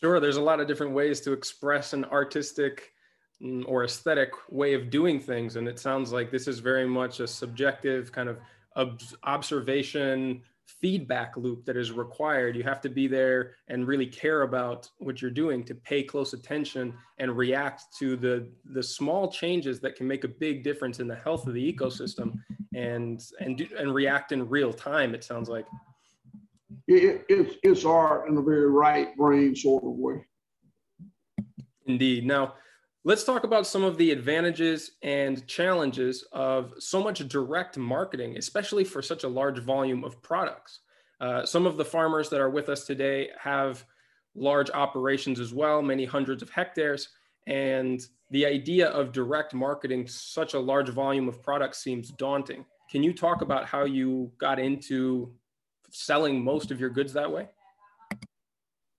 Sure, 0.00 0.20
there's 0.20 0.36
a 0.36 0.42
lot 0.42 0.60
of 0.60 0.68
different 0.68 0.92
ways 0.92 1.20
to 1.22 1.32
express 1.32 1.92
an 1.92 2.04
artistic 2.06 2.92
Mm, 3.42 3.62
or 3.68 3.84
aesthetic 3.84 4.32
way 4.50 4.74
of 4.74 4.90
doing 4.90 5.20
things. 5.20 5.54
And 5.54 5.68
it 5.68 5.78
sounds 5.78 6.12
like 6.12 6.32
this 6.32 6.48
is 6.48 6.58
very 6.58 6.88
much 6.88 7.20
a 7.20 7.28
subjective 7.28 8.10
kind 8.10 8.28
of 8.28 8.38
ob- 8.76 9.00
observation 9.22 10.42
feedback 10.66 11.36
loop 11.36 11.64
that 11.64 11.76
is 11.76 11.92
required. 11.92 12.56
You 12.56 12.64
have 12.64 12.80
to 12.80 12.88
be 12.88 13.06
there 13.06 13.52
and 13.68 13.86
really 13.86 14.06
care 14.06 14.42
about 14.42 14.90
what 14.98 15.22
you're 15.22 15.30
doing 15.30 15.62
to 15.66 15.74
pay 15.76 16.02
close 16.02 16.32
attention 16.32 16.94
and 17.18 17.36
react 17.36 17.84
to 18.00 18.16
the 18.16 18.48
the 18.72 18.82
small 18.82 19.30
changes 19.30 19.78
that 19.80 19.94
can 19.94 20.08
make 20.08 20.24
a 20.24 20.28
big 20.28 20.64
difference 20.64 20.98
in 20.98 21.06
the 21.06 21.14
health 21.14 21.46
of 21.46 21.54
the 21.54 21.72
ecosystem 21.72 22.40
and 22.74 23.24
and 23.38 23.58
do, 23.58 23.68
and 23.78 23.94
react 23.94 24.32
in 24.32 24.48
real 24.48 24.72
time. 24.72 25.14
It 25.14 25.22
sounds 25.22 25.48
like 25.48 25.66
it, 26.88 27.24
it's 27.28 27.54
it's 27.62 27.84
art 27.84 28.28
in 28.28 28.36
a 28.36 28.42
very 28.42 28.68
right 28.68 29.16
brain 29.16 29.54
sort 29.54 29.84
of 29.84 29.92
way. 29.92 30.26
Indeed. 31.86 32.26
Now 32.26 32.54
Let's 33.08 33.24
talk 33.24 33.44
about 33.44 33.66
some 33.66 33.84
of 33.84 33.96
the 33.96 34.10
advantages 34.10 34.90
and 35.02 35.46
challenges 35.46 36.26
of 36.30 36.74
so 36.78 37.02
much 37.02 37.26
direct 37.26 37.78
marketing, 37.78 38.36
especially 38.36 38.84
for 38.84 39.00
such 39.00 39.24
a 39.24 39.28
large 39.28 39.60
volume 39.60 40.04
of 40.04 40.20
products. 40.20 40.80
Uh, 41.18 41.46
some 41.46 41.64
of 41.64 41.78
the 41.78 41.86
farmers 41.86 42.28
that 42.28 42.38
are 42.38 42.50
with 42.50 42.68
us 42.68 42.84
today 42.84 43.30
have 43.40 43.82
large 44.34 44.68
operations 44.72 45.40
as 45.40 45.54
well, 45.54 45.80
many 45.80 46.04
hundreds 46.04 46.42
of 46.42 46.50
hectares. 46.50 47.08
And 47.46 47.98
the 48.30 48.44
idea 48.44 48.88
of 48.88 49.12
direct 49.12 49.54
marketing 49.54 50.06
such 50.06 50.52
a 50.52 50.60
large 50.60 50.90
volume 50.90 51.28
of 51.28 51.42
products 51.42 51.82
seems 51.82 52.10
daunting. 52.10 52.66
Can 52.90 53.02
you 53.02 53.14
talk 53.14 53.40
about 53.40 53.64
how 53.64 53.86
you 53.86 54.30
got 54.36 54.58
into 54.58 55.32
selling 55.88 56.44
most 56.44 56.70
of 56.70 56.78
your 56.78 56.90
goods 56.90 57.14
that 57.14 57.32
way? 57.32 57.48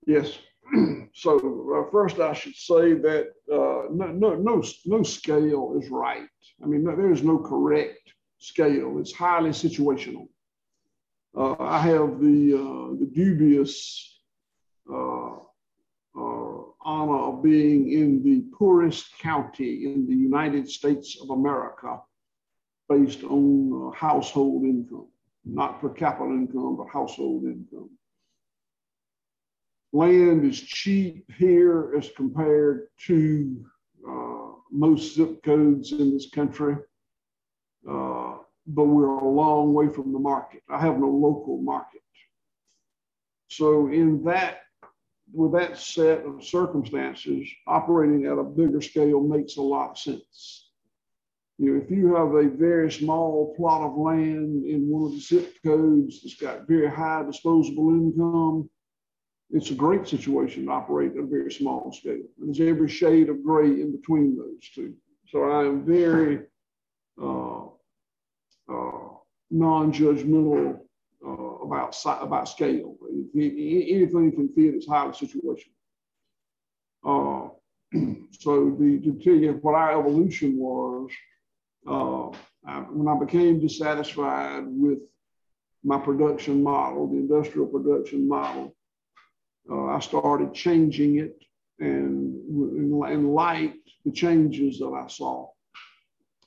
Yes. 0.07 0.39
so 1.13 1.37
uh, 1.75 1.91
first 1.91 2.19
I 2.19 2.33
should 2.33 2.55
say 2.55 2.93
that 2.93 3.27
uh, 3.51 3.89
no, 3.91 4.07
no, 4.07 4.35
no, 4.35 4.63
no 4.85 5.03
scale 5.03 5.79
is 5.81 5.89
right. 5.89 6.27
I 6.63 6.65
mean, 6.65 6.83
no, 6.83 6.95
there 6.95 7.11
is 7.11 7.23
no 7.23 7.37
correct 7.39 8.13
scale. 8.37 8.97
It's 8.99 9.13
highly 9.13 9.51
situational. 9.51 10.27
Uh, 11.37 11.55
I 11.59 11.79
have 11.79 12.19
the, 12.19 12.55
uh, 12.55 12.99
the 12.99 13.09
dubious 13.13 14.21
uh, 14.91 15.35
uh, 16.17 16.61
honor 16.81 17.19
of 17.19 17.43
being 17.43 17.91
in 17.91 18.23
the 18.23 18.43
poorest 18.57 19.17
county 19.19 19.85
in 19.85 20.07
the 20.07 20.15
United 20.15 20.67
States 20.67 21.19
of 21.21 21.29
America 21.29 21.99
based 22.89 23.23
on 23.23 23.93
household 23.95 24.63
income, 24.63 25.07
not 25.45 25.79
per 25.79 25.89
capita 25.89 26.31
income, 26.31 26.77
but 26.77 26.87
household 26.91 27.43
income 27.43 27.89
land 29.91 30.45
is 30.45 30.59
cheap 30.59 31.29
here 31.37 31.93
as 31.97 32.09
compared 32.15 32.87
to 33.07 33.65
uh, 34.07 34.51
most 34.71 35.15
zip 35.15 35.41
codes 35.43 35.91
in 35.91 36.13
this 36.13 36.29
country, 36.29 36.75
uh, 37.89 38.37
but 38.67 38.83
we're 38.83 39.07
a 39.07 39.27
long 39.27 39.73
way 39.73 39.89
from 39.89 40.13
the 40.13 40.19
market. 40.19 40.61
I 40.69 40.79
have 40.79 40.99
no 40.99 41.09
local 41.09 41.57
market. 41.61 42.01
So, 43.47 43.87
in 43.87 44.23
that 44.25 44.61
with 45.31 45.51
that 45.53 45.77
set 45.77 46.25
of 46.25 46.43
circumstances, 46.43 47.47
operating 47.67 48.25
at 48.25 48.37
a 48.37 48.43
bigger 48.43 48.81
scale 48.81 49.21
makes 49.21 49.57
a 49.57 49.61
lot 49.61 49.91
of 49.91 49.97
sense. 49.97 50.71
You 51.57 51.73
know, 51.73 51.81
if 51.83 51.91
you 51.91 52.15
have 52.15 52.33
a 52.33 52.49
very 52.49 52.91
small 52.91 53.53
plot 53.55 53.81
of 53.81 53.97
land 53.97 54.65
in 54.65 54.87
one 54.87 55.03
of 55.03 55.11
the 55.11 55.19
zip 55.19 55.55
codes 55.63 56.21
that's 56.21 56.35
got 56.35 56.67
very 56.67 56.89
high 56.89 57.23
disposable 57.23 57.89
income, 57.89 58.69
it's 59.51 59.71
a 59.71 59.75
great 59.75 60.07
situation 60.07 60.65
to 60.65 60.71
operate 60.71 61.13
at 61.13 61.23
a 61.23 61.25
very 61.25 61.51
small 61.51 61.91
scale. 61.91 62.21
There's 62.37 62.59
every 62.59 62.87
shade 62.87 63.29
of 63.29 63.43
gray 63.43 63.65
in 63.65 63.91
between 63.91 64.37
those 64.37 64.69
two. 64.73 64.93
So 65.29 65.43
I 65.43 65.65
am 65.65 65.85
very 65.85 66.41
uh, 67.21 67.65
uh, 68.71 69.09
non-judgmental 69.49 70.79
uh, 71.25 71.29
about 71.29 71.95
about 72.21 72.49
scale. 72.49 72.95
Anything 73.35 74.31
can 74.31 74.49
fit 74.53 74.75
its 74.75 74.87
highly 74.87 75.13
situation. 75.13 75.71
Uh, 77.05 77.49
so 78.31 78.75
the, 78.79 78.99
to 79.03 79.19
tell 79.23 79.33
you 79.33 79.53
what 79.61 79.75
our 79.75 79.99
evolution 79.99 80.57
was, 80.57 81.09
uh, 81.87 82.29
I, 82.67 82.81
when 82.81 83.07
I 83.07 83.19
became 83.19 83.59
dissatisfied 83.59 84.65
with 84.67 84.99
my 85.83 85.97
production 85.97 86.61
model, 86.61 87.07
the 87.07 87.17
industrial 87.17 87.67
production 87.67 88.27
model, 88.27 88.75
uh, 89.71 89.85
I 89.85 89.99
started 89.99 90.53
changing 90.53 91.19
it 91.19 91.37
and, 91.79 92.35
and 93.05 93.33
liked 93.33 93.89
the 94.05 94.11
changes 94.11 94.79
that 94.79 94.91
I 94.91 95.07
saw. 95.07 95.49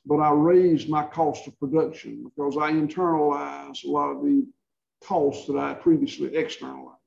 But 0.05 0.17
I 0.17 0.33
raised 0.33 0.89
my 0.89 1.05
cost 1.05 1.47
of 1.47 1.59
production 1.59 2.25
because 2.25 2.57
I 2.57 2.73
internalized 2.73 3.85
a 3.85 3.91
lot 3.91 4.11
of 4.11 4.23
the 4.23 4.47
costs 5.05 5.47
that 5.47 5.57
I 5.57 5.75
previously 5.75 6.35
externalized. 6.37 6.99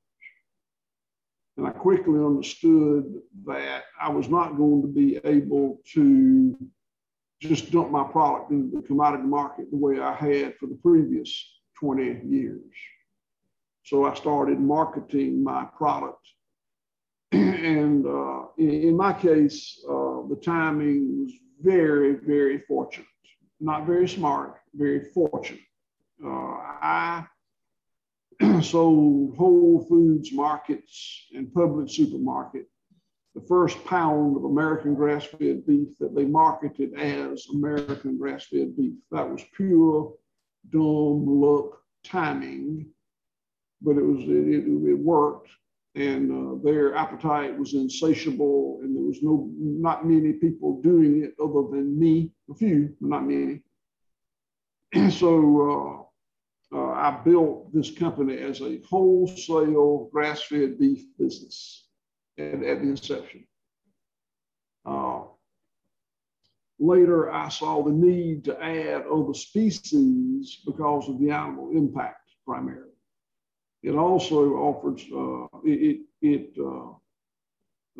And 1.56 1.66
I 1.66 1.70
quickly 1.70 2.18
understood 2.18 3.20
that 3.46 3.84
I 4.00 4.10
was 4.10 4.28
not 4.28 4.56
going 4.56 4.82
to 4.82 4.88
be 4.88 5.18
able 5.24 5.80
to 5.94 6.56
just 7.40 7.70
dump 7.70 7.90
my 7.90 8.04
product 8.04 8.50
into 8.50 8.76
the 8.76 8.86
commodity 8.86 9.24
market 9.24 9.70
the 9.70 9.76
way 9.76 10.00
I 10.00 10.14
had 10.14 10.56
for 10.56 10.66
the 10.66 10.78
previous 10.82 11.30
20 11.80 12.22
years. 12.26 12.62
So 13.86 14.04
I 14.04 14.14
started 14.14 14.58
marketing 14.58 15.44
my 15.44 15.64
product. 15.76 16.26
and 17.32 18.04
uh, 18.04 18.46
in, 18.58 18.70
in, 18.88 18.96
my 18.96 19.12
case, 19.12 19.80
uh, 19.88 20.26
the 20.28 20.40
timing 20.44 21.22
was 21.22 21.32
very, 21.62 22.14
very 22.14 22.58
fortunate. 22.66 23.06
Not 23.60 23.86
very 23.86 24.08
smart, 24.08 24.56
very 24.74 25.04
fortunate. 25.14 25.60
Uh, 26.22 26.28
I 26.28 27.26
sold 28.60 29.36
Whole 29.36 29.86
Foods 29.88 30.32
markets 30.32 31.26
and 31.32 31.46
Publix 31.46 31.92
supermarket 31.92 32.66
the 33.36 33.46
first 33.46 33.84
pound 33.84 34.36
of 34.36 34.44
American 34.44 34.94
grass 34.94 35.26
fed 35.26 35.64
beef 35.66 35.88
that 36.00 36.14
they 36.14 36.24
marketed 36.24 36.94
as 36.94 37.46
American 37.52 38.16
grass 38.16 38.46
fed 38.46 38.74
beef. 38.76 38.94
That 39.12 39.30
was 39.30 39.44
pure 39.54 40.14
dumb 40.70 41.40
luck 41.40 41.78
timing 42.02 42.90
but 43.80 43.96
it 43.96 44.04
was 44.04 44.22
it, 44.22 44.48
it, 44.48 44.90
it 44.90 44.98
worked, 44.98 45.50
and 45.94 46.30
uh, 46.30 46.62
their 46.62 46.94
appetite 46.94 47.56
was 47.58 47.74
insatiable, 47.74 48.80
and 48.82 48.96
there 48.96 49.04
was 49.04 49.22
no 49.22 49.50
not 49.54 50.06
many 50.06 50.32
people 50.34 50.80
doing 50.82 51.22
it 51.24 51.34
other 51.42 51.68
than 51.70 51.98
me, 51.98 52.30
a 52.50 52.54
few, 52.54 52.94
not 53.00 53.26
many. 53.26 53.62
And 54.92 55.12
so 55.12 56.08
uh, 56.72 56.76
uh, 56.76 56.92
I 56.92 57.20
built 57.24 57.72
this 57.72 57.90
company 57.90 58.38
as 58.38 58.60
a 58.60 58.80
wholesale 58.88 60.08
grass-fed 60.12 60.78
beef 60.78 61.04
business 61.18 61.86
at, 62.38 62.54
at 62.62 62.80
the 62.80 62.88
inception. 62.88 63.46
Uh, 64.84 65.22
later, 66.78 67.32
I 67.32 67.48
saw 67.48 67.82
the 67.82 67.92
need 67.92 68.44
to 68.44 68.62
add 68.62 69.04
other 69.06 69.34
species 69.34 70.62
because 70.64 71.08
of 71.08 71.18
the 71.20 71.30
animal 71.30 71.70
impact 71.72 72.30
primarily. 72.44 72.95
It 73.86 73.94
also 73.94 74.54
offers, 74.54 75.00
uh, 75.14 75.46
it, 75.62 76.00
it 76.20 76.50
uh, 76.58 76.90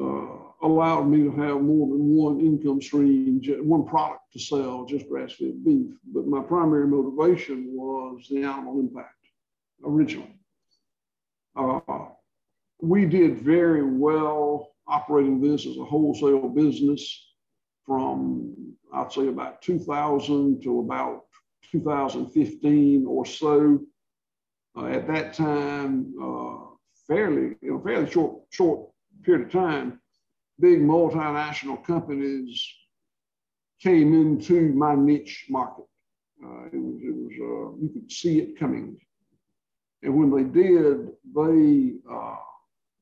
uh, 0.02 0.38
allowed 0.60 1.04
me 1.04 1.18
to 1.18 1.30
have 1.30 1.60
more 1.60 1.86
than 1.86 2.08
one 2.08 2.40
income 2.40 2.82
stream, 2.82 3.40
one 3.62 3.86
product 3.86 4.32
to 4.32 4.40
sell, 4.40 4.84
just 4.84 5.08
grass-fed 5.08 5.64
beef. 5.64 5.92
But 6.12 6.26
my 6.26 6.42
primary 6.42 6.88
motivation 6.88 7.68
was 7.68 8.26
the 8.28 8.42
animal 8.42 8.80
impact 8.80 9.14
originally. 9.84 10.36
Uh, 11.54 12.06
we 12.80 13.06
did 13.06 13.42
very 13.42 13.84
well 13.84 14.72
operating 14.88 15.40
this 15.40 15.66
as 15.66 15.76
a 15.76 15.84
wholesale 15.84 16.48
business 16.48 17.30
from, 17.86 18.74
I'd 18.92 19.12
say, 19.12 19.28
about 19.28 19.62
2000 19.62 20.62
to 20.62 20.80
about 20.80 21.26
2015 21.70 23.06
or 23.06 23.24
so 23.24 23.86
at 24.84 25.06
that 25.08 25.32
time, 25.32 26.14
uh, 26.22 26.56
fairly, 27.08 27.56
you 27.62 27.72
know, 27.72 27.80
fairly 27.80 28.10
short, 28.10 28.42
short 28.50 28.90
period 29.24 29.46
of 29.46 29.52
time, 29.52 30.00
big 30.60 30.80
multinational 30.80 31.82
companies 31.84 32.66
came 33.80 34.14
into 34.14 34.72
my 34.74 34.94
niche 34.94 35.46
market. 35.48 35.84
Uh, 36.44 36.66
it 36.72 36.76
was, 36.76 37.00
it 37.02 37.14
was 37.14 37.32
uh, 37.32 37.82
you 37.82 37.90
could 37.92 38.10
see 38.10 38.38
it 38.40 38.58
coming. 38.58 38.98
And 40.02 40.14
when 40.14 40.30
they 40.30 40.44
did, 40.44 41.08
they 41.34 41.94
uh, 42.10 42.36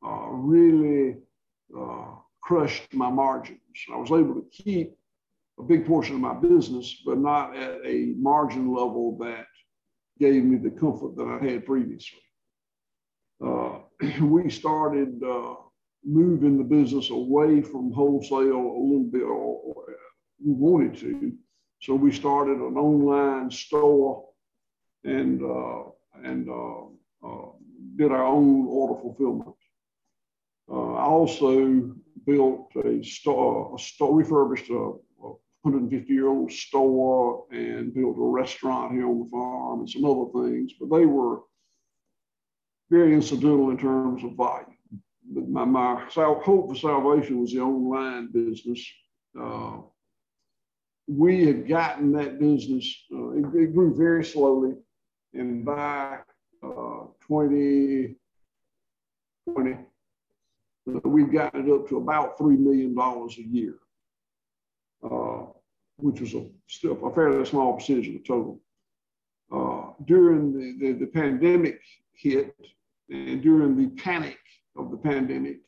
uh, 0.06 0.28
really 0.30 1.16
crushed 2.40 2.92
my 2.92 3.10
margins. 3.10 3.58
I 3.92 3.96
was 3.96 4.10
able 4.10 4.34
to 4.34 4.46
keep 4.52 4.96
a 5.58 5.62
big 5.62 5.86
portion 5.86 6.14
of 6.16 6.20
my 6.20 6.34
business, 6.34 7.02
but 7.04 7.18
not 7.18 7.56
at 7.56 7.80
a 7.84 8.14
margin 8.16 8.72
level 8.72 9.16
that 9.18 9.46
gave 10.18 10.44
me 10.44 10.56
the 10.56 10.70
comfort 10.70 11.16
that 11.16 11.38
I 11.40 11.44
had 11.44 11.66
previously. 11.66 12.20
Uh, 13.44 13.78
we 14.22 14.50
started 14.50 15.22
uh, 15.22 15.54
moving 16.04 16.58
the 16.58 16.64
business 16.64 17.10
away 17.10 17.62
from 17.62 17.92
wholesale 17.92 18.38
a 18.40 18.82
little 18.82 19.08
bit, 19.10 19.22
or, 19.22 19.74
we 20.44 20.52
wanted 20.52 20.96
to. 20.98 21.32
So 21.80 21.94
we 21.94 22.12
started 22.12 22.58
an 22.58 22.76
online 22.76 23.50
store 23.50 24.28
and 25.04 25.42
uh, 25.42 25.90
and 26.22 26.48
uh, 26.48 26.84
uh, 27.26 27.50
did 27.96 28.10
our 28.10 28.24
own 28.24 28.66
order 28.68 29.00
fulfillment. 29.00 29.54
Uh, 30.70 30.94
I 30.94 31.04
also 31.04 31.94
built 32.26 32.72
a 32.84 33.02
store, 33.02 33.74
a 33.76 33.78
store 33.78 34.14
refurbished 34.14 34.70
a 34.70 34.92
150 35.64 36.12
year 36.12 36.28
old 36.28 36.52
store 36.52 37.46
and 37.50 37.94
built 37.94 38.18
a 38.18 38.20
restaurant 38.20 38.92
here 38.92 39.08
on 39.08 39.20
the 39.20 39.30
farm 39.30 39.80
and 39.80 39.88
some 39.88 40.04
other 40.04 40.26
things, 40.46 40.74
but 40.78 40.94
they 40.94 41.06
were 41.06 41.40
very 42.90 43.14
incidental 43.14 43.70
in 43.70 43.78
terms 43.78 44.22
of 44.22 44.34
volume. 44.34 44.76
But 45.30 45.48
my, 45.48 45.64
my 45.64 46.06
hope 46.10 46.68
for 46.68 46.76
salvation 46.76 47.40
was 47.40 47.52
the 47.52 47.60
online 47.60 48.30
business. 48.30 48.86
Uh, 49.38 49.78
we 51.08 51.46
had 51.46 51.66
gotten 51.66 52.12
that 52.12 52.38
business, 52.38 52.94
uh, 53.10 53.30
it, 53.30 53.46
it, 53.54 53.74
grew 53.74 53.94
very 53.94 54.22
slowly. 54.24 54.74
And 55.32 55.64
by 55.64 56.18
uh, 56.62 57.06
2020, 57.26 58.16
uh, 60.86 61.00
we've 61.04 61.32
gotten 61.32 61.66
it 61.66 61.72
up 61.72 61.88
to 61.88 61.96
about 61.96 62.38
$3 62.38 62.58
million 62.58 62.94
a 62.98 63.28
year. 63.42 63.78
Uh, 65.04 65.46
which 65.98 66.20
was 66.20 66.34
a, 66.34 66.46
still 66.66 66.98
a 67.06 67.14
fairly 67.14 67.44
small 67.44 67.74
percentage 67.74 68.08
of 68.08 68.14
the 68.14 68.20
total. 68.20 68.60
Uh, 69.52 69.92
during 70.06 70.52
the, 70.52 70.76
the, 70.78 70.92
the, 70.98 71.06
pandemic 71.06 71.80
hit 72.14 72.54
and 73.10 73.42
during 73.42 73.76
the 73.76 73.88
panic 74.02 74.38
of 74.76 74.90
the 74.90 74.96
pandemic, 74.96 75.58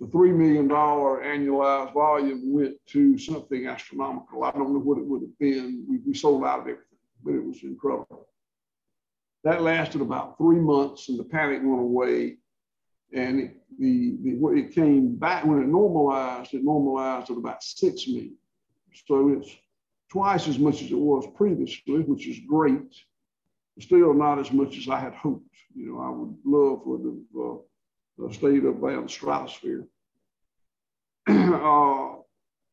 the 0.00 0.06
$3 0.06 0.34
million 0.34 0.68
annualized 0.68 1.92
volume 1.92 2.52
went 2.52 2.74
to 2.86 3.16
something 3.18 3.66
astronomical. 3.66 4.42
I 4.42 4.50
don't 4.50 4.72
know 4.72 4.80
what 4.80 4.98
it 4.98 5.04
would 5.04 5.20
have 5.20 5.38
been. 5.38 5.84
We, 5.88 5.98
we 5.98 6.14
sold 6.14 6.44
out 6.44 6.60
of 6.60 6.66
everything, 6.66 6.98
but 7.22 7.34
it 7.34 7.44
was 7.44 7.62
incredible. 7.62 8.26
That 9.44 9.62
lasted 9.62 10.00
about 10.00 10.38
three 10.38 10.58
months 10.58 11.08
and 11.08 11.18
the 11.18 11.24
panic 11.24 11.60
went 11.62 11.80
away. 11.80 12.38
And 13.12 13.40
it, 13.40 13.56
the, 13.78 14.16
the, 14.22 14.48
it 14.56 14.74
came 14.74 15.14
back 15.14 15.44
when 15.44 15.62
it 15.62 15.68
normalized, 15.68 16.54
it 16.54 16.64
normalized 16.64 17.30
at 17.30 17.36
about 17.36 17.62
6 17.62 18.08
million. 18.08 18.36
So 19.06 19.28
it's 19.28 19.50
twice 20.10 20.48
as 20.48 20.58
much 20.58 20.82
as 20.82 20.90
it 20.90 20.98
was 20.98 21.26
previously, 21.34 22.00
which 22.00 22.26
is 22.26 22.38
great. 22.46 22.94
Still 23.80 24.12
not 24.12 24.38
as 24.38 24.52
much 24.52 24.76
as 24.76 24.88
I 24.88 25.00
had 25.00 25.14
hoped. 25.14 25.46
You 25.74 25.94
know, 25.94 26.00
I 26.00 26.10
would 26.10 26.36
love 26.44 26.82
for 26.84 26.98
the, 26.98 27.64
uh, 28.26 28.32
state 28.32 28.64
of 28.64 28.80
the 28.80 29.04
stratosphere. 29.08 29.86
uh, 31.28 32.16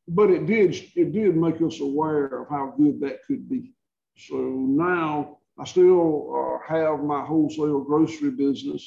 but 0.09 0.31
it 0.31 0.45
did 0.45 0.75
it 0.95 1.13
did 1.13 1.37
make 1.37 1.61
us 1.61 1.79
aware 1.79 2.25
of 2.25 2.49
how 2.49 2.73
good 2.77 2.99
that 3.01 3.23
could 3.25 3.47
be. 3.47 3.73
So 4.17 4.35
now 4.35 5.37
I 5.57 5.65
still 5.65 6.33
uh, 6.35 6.73
have 6.73 7.03
my 7.03 7.23
wholesale 7.23 7.81
grocery 7.81 8.31
business. 8.31 8.83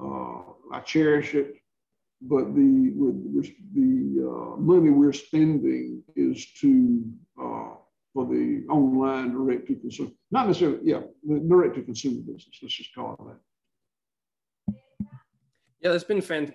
Uh, 0.00 0.40
I 0.72 0.80
cherish 0.84 1.34
it. 1.34 1.56
But 2.20 2.54
the 2.54 3.54
the 3.74 4.28
uh, 4.28 4.56
money 4.56 4.90
we're 4.90 5.12
spending 5.12 6.02
is 6.16 6.52
to 6.60 7.04
uh, 7.40 7.74
for 8.12 8.26
the 8.26 8.64
online 8.68 9.32
direct 9.32 9.68
to 9.68 9.76
consumer, 9.76 10.10
not 10.30 10.46
necessarily, 10.46 10.80
yeah, 10.82 11.00
the 11.26 11.38
direct 11.38 11.76
to 11.76 11.82
consumer 11.82 12.20
business. 12.20 12.58
Let's 12.62 12.74
just 12.74 12.94
call 12.94 13.14
it 13.14 13.24
that. 13.26 14.74
Yeah, 15.80 15.92
it's 15.92 16.04
been 16.04 16.20
fan- 16.20 16.52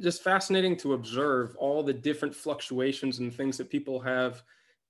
just 0.00 0.22
fascinating 0.22 0.76
to 0.78 0.92
observe 0.92 1.56
all 1.56 1.82
the 1.82 1.92
different 1.92 2.34
fluctuations 2.34 3.18
and 3.18 3.34
things 3.34 3.56
that 3.58 3.70
people 3.70 3.98
have 4.00 4.42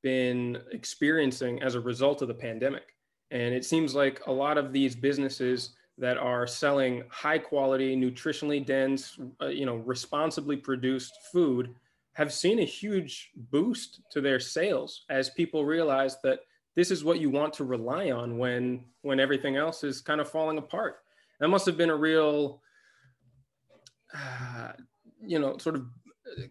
been 0.02 0.58
experiencing 0.72 1.62
as 1.62 1.74
a 1.74 1.80
result 1.80 2.20
of 2.22 2.28
the 2.28 2.34
pandemic. 2.34 2.94
And 3.30 3.54
it 3.54 3.64
seems 3.64 3.94
like 3.94 4.20
a 4.26 4.32
lot 4.32 4.58
of 4.58 4.72
these 4.72 4.94
businesses 4.94 5.70
that 6.00 6.16
are 6.16 6.46
selling 6.46 7.04
high 7.10 7.38
quality, 7.38 7.94
nutritionally 7.94 8.64
dense, 8.64 9.18
uh, 9.40 9.48
you 9.48 9.66
know, 9.66 9.76
responsibly 9.76 10.56
produced 10.56 11.12
food 11.30 11.74
have 12.14 12.32
seen 12.32 12.58
a 12.58 12.64
huge 12.64 13.30
boost 13.36 14.00
to 14.10 14.20
their 14.20 14.40
sales 14.40 15.04
as 15.10 15.30
people 15.30 15.64
realize 15.64 16.16
that 16.22 16.40
this 16.74 16.90
is 16.90 17.04
what 17.04 17.20
you 17.20 17.28
want 17.28 17.52
to 17.52 17.64
rely 17.64 18.10
on 18.10 18.38
when 18.38 18.84
when 19.02 19.20
everything 19.20 19.56
else 19.56 19.84
is 19.84 20.00
kind 20.00 20.20
of 20.20 20.28
falling 20.28 20.58
apart. 20.58 21.00
That 21.38 21.48
must 21.48 21.66
have 21.66 21.76
been 21.76 21.90
a 21.90 21.96
real, 21.96 22.62
uh, 24.14 24.72
you 25.22 25.38
know, 25.38 25.58
sort 25.58 25.76
of 25.76 25.84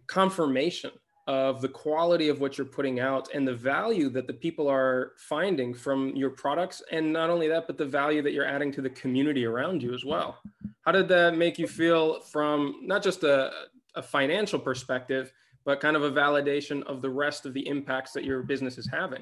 confirmation 0.06 0.92
of 1.30 1.62
the 1.62 1.70
quality 1.70 2.28
of 2.28 2.42
what 2.42 2.58
you're 2.58 2.66
putting 2.66 3.00
out 3.00 3.30
and 3.36 3.48
the 3.48 3.54
value 3.54 4.10
that 4.10 4.26
the 4.26 4.34
people 4.34 4.68
are 4.68 5.12
finding 5.16 5.76
from 5.76 6.16
your 6.16 6.32
products. 6.32 6.82
And 6.92 7.14
not 7.14 7.30
only 7.30 7.48
that 7.50 7.68
but 7.68 7.78
the 7.78 7.86
value 7.86 8.24
that 8.24 8.34
you're 8.34 8.48
adding 8.48 8.72
to 8.72 8.82
the 8.82 8.90
community 8.90 9.46
around 9.46 9.84
you 9.84 9.94
as 9.94 10.04
well. 10.04 10.40
How 10.82 10.92
did 10.92 11.08
that 11.10 11.38
make 11.38 11.60
you 11.60 11.68
feel 11.68 12.22
from 12.22 12.80
not 12.82 13.04
just 13.04 13.24
a, 13.24 13.52
a 13.94 14.02
financial 14.02 14.58
perspective 14.58 15.32
but 15.66 15.80
kind 15.80 15.96
of 15.96 16.02
a 16.02 16.10
validation 16.10 16.82
of 16.86 17.04
the 17.04 17.12
rest 17.12 17.46
of 17.46 17.54
the 17.54 17.68
impacts 17.68 18.12
that 18.14 18.24
your 18.24 18.42
business 18.42 18.80
is 18.80 18.90
having? 18.92 19.22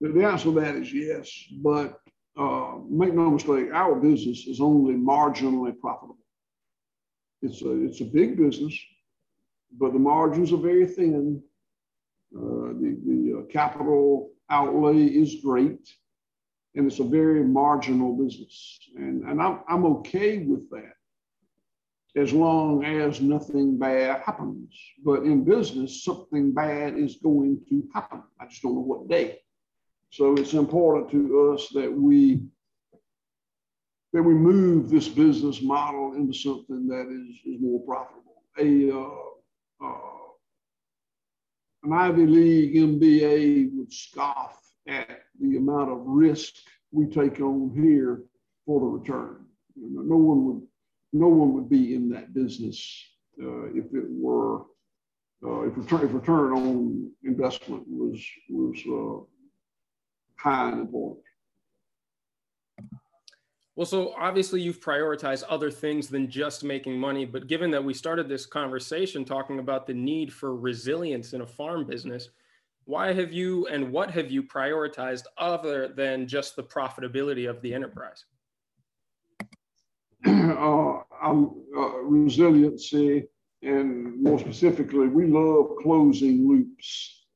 The 0.00 0.24
answer 0.24 0.44
to 0.44 0.60
that 0.60 0.76
is 0.76 0.90
yes 0.94 1.30
but 1.62 2.00
uh, 2.38 2.76
make 2.88 3.12
no 3.12 3.30
mistake 3.30 3.68
our 3.74 3.96
business 3.96 4.46
is 4.46 4.62
only 4.62 4.94
marginally 4.94 5.78
profitable. 5.78 6.16
It's 7.42 7.60
a, 7.60 7.84
it's 7.84 8.00
a 8.00 8.06
big 8.06 8.38
business 8.38 8.74
but 9.78 9.92
the 9.92 9.98
margins 9.98 10.52
are 10.52 10.58
very 10.58 10.86
thin. 10.86 11.42
Uh, 12.36 12.72
the 12.80 12.96
the 13.06 13.38
uh, 13.38 13.42
capital 13.52 14.30
outlay 14.50 15.04
is 15.04 15.36
great, 15.44 15.88
and 16.74 16.86
it's 16.86 17.00
a 17.00 17.04
very 17.04 17.44
marginal 17.44 18.16
business. 18.16 18.78
And, 18.96 19.24
and 19.24 19.40
I'm, 19.40 19.60
I'm 19.68 19.84
okay 19.86 20.38
with 20.38 20.68
that 20.70 20.94
as 22.16 22.32
long 22.32 22.84
as 22.84 23.20
nothing 23.20 23.78
bad 23.78 24.20
happens. 24.22 24.76
But 25.04 25.22
in 25.22 25.44
business, 25.44 26.04
something 26.04 26.52
bad 26.52 26.96
is 26.96 27.16
going 27.16 27.60
to 27.68 27.88
happen. 27.94 28.22
I 28.40 28.46
just 28.46 28.62
don't 28.62 28.74
know 28.74 28.80
what 28.80 29.08
day. 29.08 29.38
So 30.10 30.34
it's 30.34 30.54
important 30.54 31.10
to 31.12 31.52
us 31.52 31.68
that 31.74 31.92
we 31.92 32.42
that 34.12 34.22
we 34.24 34.34
move 34.34 34.90
this 34.90 35.06
business 35.06 35.62
model 35.62 36.14
into 36.14 36.32
something 36.32 36.88
that 36.88 37.06
is, 37.08 37.36
is 37.46 37.60
more 37.60 37.80
profitable. 37.86 38.42
A 38.58 38.90
uh, 38.90 39.30
an 41.82 41.92
Ivy 41.92 42.26
League 42.26 42.74
MBA 42.74 43.70
would 43.74 43.92
scoff 43.92 44.60
at 44.86 45.22
the 45.40 45.56
amount 45.56 45.90
of 45.90 46.00
risk 46.04 46.54
we 46.92 47.06
take 47.06 47.40
on 47.40 47.70
here 47.74 48.22
for 48.66 48.80
the 48.80 48.86
return. 48.86 49.46
You 49.76 49.88
know, 49.90 50.02
no 50.02 50.16
one 50.16 50.44
would, 50.44 50.62
no 51.12 51.28
one 51.28 51.52
would 51.54 51.68
be 51.68 51.94
in 51.94 52.10
that 52.10 52.34
business 52.34 53.04
uh, 53.42 53.66
if 53.66 53.86
it 53.94 54.04
were, 54.08 54.62
uh, 55.44 55.62
if, 55.62 55.76
return, 55.76 56.06
if 56.06 56.12
return 56.12 56.52
on 56.52 57.10
investment 57.24 57.84
was 57.88 58.22
was 58.50 58.76
uh, 58.86 59.24
high 60.36 60.70
and 60.70 60.80
important. 60.80 61.24
Well, 63.76 63.86
so 63.86 64.14
obviously 64.18 64.60
you've 64.60 64.80
prioritized 64.80 65.44
other 65.48 65.70
things 65.70 66.08
than 66.08 66.30
just 66.30 66.64
making 66.64 66.98
money, 66.98 67.24
but 67.24 67.46
given 67.46 67.70
that 67.70 67.82
we 67.82 67.94
started 67.94 68.28
this 68.28 68.44
conversation 68.44 69.24
talking 69.24 69.58
about 69.58 69.86
the 69.86 69.94
need 69.94 70.32
for 70.32 70.56
resilience 70.56 71.32
in 71.32 71.40
a 71.40 71.46
farm 71.46 71.86
business, 71.86 72.30
why 72.84 73.12
have 73.12 73.32
you 73.32 73.66
and 73.68 73.92
what 73.92 74.10
have 74.10 74.30
you 74.30 74.42
prioritized 74.42 75.24
other 75.38 75.88
than 75.88 76.26
just 76.26 76.56
the 76.56 76.62
profitability 76.62 77.48
of 77.48 77.62
the 77.62 77.72
enterprise? 77.72 78.24
Uh, 80.60 81.02
uh, 81.22 81.98
resiliency, 82.02 83.26
and 83.62 84.22
more 84.22 84.38
specifically, 84.38 85.06
we 85.06 85.26
love 85.26 85.76
closing 85.82 86.48
loops. 86.48 87.26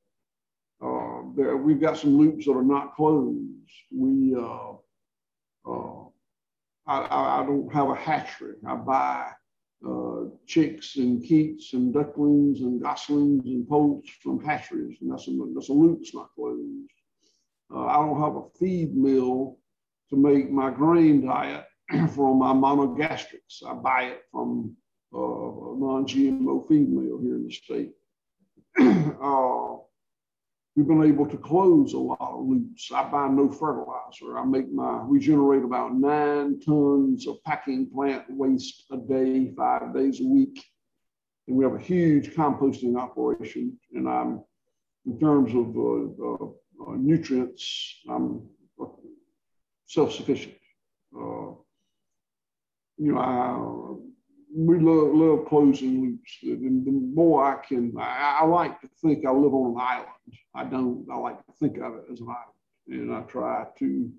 Uh, 0.83 1.23
there, 1.37 1.57
we've 1.57 1.81
got 1.81 1.97
some 1.99 2.17
loops 2.17 2.47
that 2.47 2.53
are 2.53 2.65
not 2.65 2.95
closed. 2.95 3.39
We 3.91 4.35
uh, 4.35 4.73
uh, 5.71 6.04
I, 6.87 6.99
I, 7.01 7.41
I 7.43 7.47
don't 7.47 7.73
have 7.73 7.89
a 7.89 7.95
hatchery. 7.95 8.55
I 8.67 8.75
buy 8.77 9.31
uh, 9.87 10.25
chicks 10.47 10.97
and 10.97 11.23
keets 11.23 11.73
and 11.73 11.93
ducklings 11.93 12.61
and 12.61 12.81
goslings 12.81 13.45
and 13.47 13.69
poults 13.69 14.11
from 14.23 14.43
hatcheries, 14.43 14.99
and 15.01 15.11
that's 15.11 15.29
a, 15.29 15.33
that's 15.55 15.69
a 15.69 15.73
loop 15.73 16.01
that's 16.01 16.15
not 16.15 16.31
closed. 16.35 16.91
Uh, 17.75 17.87
I 17.87 17.95
don't 17.97 18.21
have 18.21 18.37
a 18.37 18.45
feed 18.59 18.95
mill 18.95 19.59
to 20.11 20.17
make 20.17 20.51
my 20.51 20.71
grain 20.71 21.27
diet 21.27 21.65
from 22.15 22.39
my 22.39 22.53
monogastrics. 22.53 23.63
I 23.67 23.75
buy 23.75 24.03
it 24.05 24.23
from 24.31 24.77
uh, 25.15 25.19
a 25.19 25.79
non-GMO 25.79 26.69
feed 26.69 26.91
mill 26.91 27.19
here 27.21 27.37
in 27.37 27.47
the 27.47 27.53
state. 27.53 27.93
we've 30.77 30.87
been 30.87 31.05
able 31.05 31.27
to 31.27 31.37
close 31.37 31.93
a 31.93 31.99
lot 31.99 32.21
of 32.21 32.47
loops. 32.47 32.91
I 32.93 33.05
buy 33.09 33.29
no 33.29 33.51
fertilizer. 33.51 34.39
I 34.39 34.45
make 34.45 34.73
my, 34.73 35.05
we 35.05 35.21
generate 35.21 35.63
about 35.63 35.95
nine 35.95 36.61
tons 36.61 37.29
of 37.29 37.43
packing 37.45 37.91
plant 37.91 38.25
waste 38.29 38.85
a 38.91 38.97
day, 38.97 39.53
five 39.57 39.95
days 39.95 40.21
a 40.21 40.25
week. 40.25 40.65
And 41.47 41.57
we 41.57 41.65
have 41.65 41.75
a 41.75 41.79
huge 41.79 42.31
composting 42.35 42.99
operation. 42.99 43.79
And 43.93 44.09
I'm, 44.09 44.43
in 45.07 45.21
terms 45.21 45.51
of 45.55 45.77
uh, 45.77 46.25
uh, 46.25 46.91
uh 46.91 46.97
nutrients, 46.97 48.01
I'm 48.09 48.49
self 49.87 50.13
sufficient. 50.13 50.55
Uh, 51.15 51.53
you 52.97 53.13
know, 53.13 53.19
I, 53.19 54.14
we 54.57 54.79
love, 54.79 55.15
love 55.15 55.47
closing 55.49 56.01
loops. 56.01 56.39
And 56.43 56.87
the 56.87 56.93
more 56.93 57.45
I 57.45 57.67
can, 57.67 57.93
I, 57.99 58.39
I, 58.43 58.45
like 58.45 58.81
to 58.83 58.89
think 59.03 59.27
I 59.27 59.31
live 59.31 59.53
on 59.53 59.73
an 59.73 59.81
island. 59.81 60.09
I 60.55 60.65
don't, 60.65 61.07
I 61.11 61.17
like 61.17 61.45
to 61.45 61.53
think 61.59 61.79
of 61.79 61.95
it 61.97 62.05
as 62.13 62.21
an 62.21 62.29
island. 62.29 62.51
And 62.89 63.15
I 63.15 63.23
try 63.23 63.67
to 63.79 64.13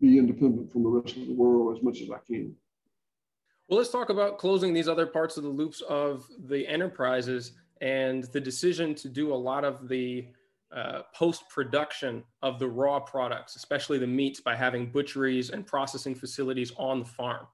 be 0.00 0.18
independent 0.18 0.70
from 0.70 0.82
the 0.82 0.88
rest 0.90 1.16
of 1.16 1.26
the 1.26 1.32
world 1.32 1.76
as 1.76 1.82
much 1.82 2.02
as 2.02 2.10
I 2.10 2.18
can. 2.26 2.54
Well, 3.68 3.78
let's 3.78 3.90
talk 3.90 4.10
about 4.10 4.38
closing 4.38 4.74
these 4.74 4.88
other 4.88 5.06
parts 5.06 5.36
of 5.36 5.44
the 5.44 5.48
loops 5.48 5.80
of 5.82 6.26
the 6.46 6.66
enterprises 6.66 7.52
and 7.80 8.24
the 8.24 8.40
decision 8.40 8.94
to 8.96 9.08
do 9.08 9.32
a 9.32 9.36
lot 9.36 9.64
of 9.64 9.88
the 9.88 10.26
uh, 10.74 11.02
post 11.14 11.48
production 11.48 12.22
of 12.42 12.58
the 12.58 12.68
raw 12.68 13.00
products, 13.00 13.56
especially 13.56 13.98
the 13.98 14.06
meats, 14.06 14.40
by 14.40 14.54
having 14.54 14.90
butcheries 14.90 15.50
and 15.50 15.66
processing 15.66 16.14
facilities 16.14 16.72
on 16.76 16.98
the 16.98 17.04
farm. 17.04 17.46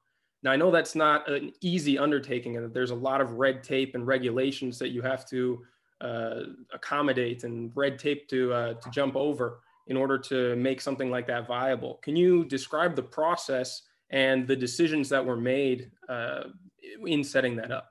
Now, 0.43 0.53
I 0.53 0.57
know 0.57 0.71
that's 0.71 0.95
not 0.95 1.29
an 1.31 1.53
easy 1.61 1.99
undertaking 1.99 2.57
and 2.57 2.73
there's 2.73 2.91
a 2.91 2.95
lot 2.95 3.21
of 3.21 3.33
red 3.33 3.63
tape 3.63 3.95
and 3.95 4.07
regulations 4.07 4.79
that 4.79 4.89
you 4.89 5.03
have 5.03 5.29
to 5.31 5.65
uh, 6.01 6.41
accommodate 6.73 7.45
and 7.45 7.73
red 7.75 7.99
tape 7.99 8.29
to, 8.29 8.53
uh, 8.53 8.75
to 8.75 8.91
jump 8.91 9.17
over 9.17 9.61
in 9.87 9.97
order 9.97 10.19
to 10.19 10.57
make 10.57 10.81
something 10.81 11.11
like 11.11 11.27
that 11.27 11.47
viable. 11.47 11.95
Can 12.03 12.17
you 12.17 12.45
describe 12.45 12.97
the 12.97 13.03
process 13.03 13.83
and 14.11 14.47
the 14.47 14.57
decisions 14.57 15.09
that 15.09 15.25
were 15.25 15.37
made 15.37 15.91
uh, 16.09 16.45
in 17.05 17.25
setting 17.25 17.57
that 17.57 17.71
up? 17.71 17.89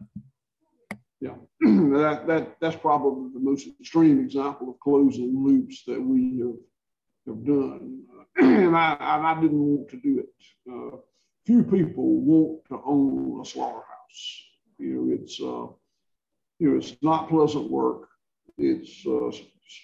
Yeah, 1.19 1.35
that, 1.61 2.25
that, 2.27 2.57
that's 2.59 2.75
probably 2.75 3.31
the 3.33 3.39
most 3.39 3.67
extreme 3.79 4.19
example 4.19 4.69
of 4.69 4.79
closing 4.79 5.43
loops 5.43 5.83
that 5.87 5.99
we 5.99 6.39
have, 6.39 7.35
have 7.35 7.45
done. 7.45 8.03
and, 8.37 8.75
I, 8.75 8.97
and 8.99 9.27
I 9.27 9.41
didn't 9.41 9.59
want 9.59 9.89
to 9.89 9.97
do 9.97 10.19
it. 10.19 10.29
Few 11.45 11.63
people 11.63 12.21
want 12.21 12.65
to 12.69 12.81
own 12.85 13.41
a 13.41 13.45
slaughterhouse. 13.45 14.43
You 14.77 14.95
know, 14.95 15.13
it's 15.13 15.39
uh, 15.39 15.73
you 16.59 16.71
know, 16.71 16.77
it's 16.77 16.95
not 17.01 17.29
pleasant 17.29 17.69
work. 17.69 18.07
It's, 18.57 19.05
uh, 19.05 19.31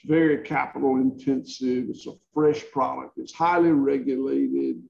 very 0.06 0.40
capital 0.40 0.98
intensive. 0.98 1.90
It's 1.90 2.08
a 2.08 2.14
fresh 2.34 2.64
product. 2.72 3.18
It's 3.18 3.34
highly 3.34 3.72
regulated. 3.72 4.82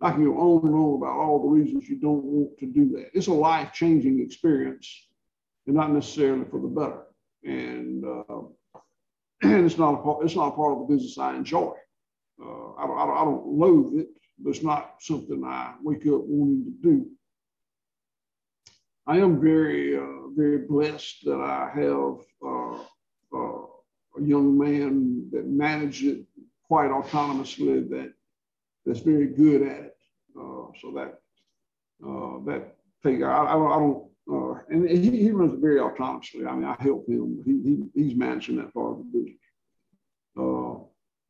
I 0.00 0.12
can 0.12 0.24
go 0.24 0.38
on 0.38 0.66
and 0.66 0.74
on 0.74 0.96
about 0.96 1.18
all 1.18 1.42
the 1.42 1.48
reasons 1.48 1.88
you 1.88 1.96
don't 1.96 2.24
want 2.24 2.58
to 2.58 2.66
do 2.66 2.88
that. 2.90 3.10
It's 3.14 3.26
a 3.26 3.32
life 3.32 3.72
changing 3.72 4.20
experience, 4.20 5.08
and 5.66 5.76
not 5.76 5.92
necessarily 5.92 6.44
for 6.50 6.60
the 6.60 6.68
better. 6.68 7.02
And 7.44 8.04
uh, 8.04 8.42
and 9.42 9.66
it's 9.66 9.78
not 9.78 9.94
a 9.94 10.02
part, 10.02 10.24
it's 10.24 10.36
not 10.36 10.48
a 10.48 10.56
part 10.56 10.74
of 10.74 10.86
the 10.86 10.94
business 10.94 11.18
I 11.18 11.36
enjoy. 11.36 11.72
Uh, 12.40 12.74
I, 12.74 12.86
don't, 12.86 12.98
I 12.98 13.24
don't 13.24 13.46
loathe 13.46 13.98
it, 13.98 14.08
but 14.38 14.50
it's 14.50 14.62
not 14.62 14.96
something 15.00 15.42
I 15.44 15.74
wake 15.82 16.06
up 16.06 16.22
wanting 16.24 16.64
to 16.64 16.88
do. 16.88 17.06
I 19.06 19.16
am 19.18 19.40
very, 19.40 19.96
uh, 19.96 20.28
very 20.36 20.58
blessed 20.58 21.24
that 21.24 21.40
I 21.40 21.70
have 21.74 22.18
uh, 22.44 22.78
uh, 23.34 23.66
a 24.18 24.22
young 24.22 24.58
man 24.58 25.28
that 25.32 25.46
manages 25.46 26.18
it 26.18 26.26
quite 26.64 26.90
autonomously, 26.90 27.88
that 27.88 28.12
that's 28.84 29.00
very 29.00 29.26
good 29.26 29.62
at 29.62 29.80
it. 29.80 29.96
Uh, 30.38 30.66
so 30.80 30.92
that 30.92 31.20
uh, 32.06 32.38
that 32.44 32.76
thing, 33.02 33.24
I, 33.24 33.28
I, 33.28 33.54
I 33.54 33.78
don't, 33.78 34.04
uh, 34.30 34.60
and 34.68 34.88
he, 34.88 35.22
he 35.22 35.30
runs 35.30 35.54
it 35.54 35.60
very 35.60 35.80
autonomously. 35.80 36.46
I 36.46 36.54
mean, 36.54 36.64
I 36.64 36.76
help 36.78 37.08
him. 37.08 37.42
He, 37.44 37.52
he 37.62 38.02
he's 38.02 38.14
managing 38.14 38.56
that 38.56 38.74
part 38.74 38.92
of 38.92 38.98
the 38.98 39.18
business. 39.18 39.40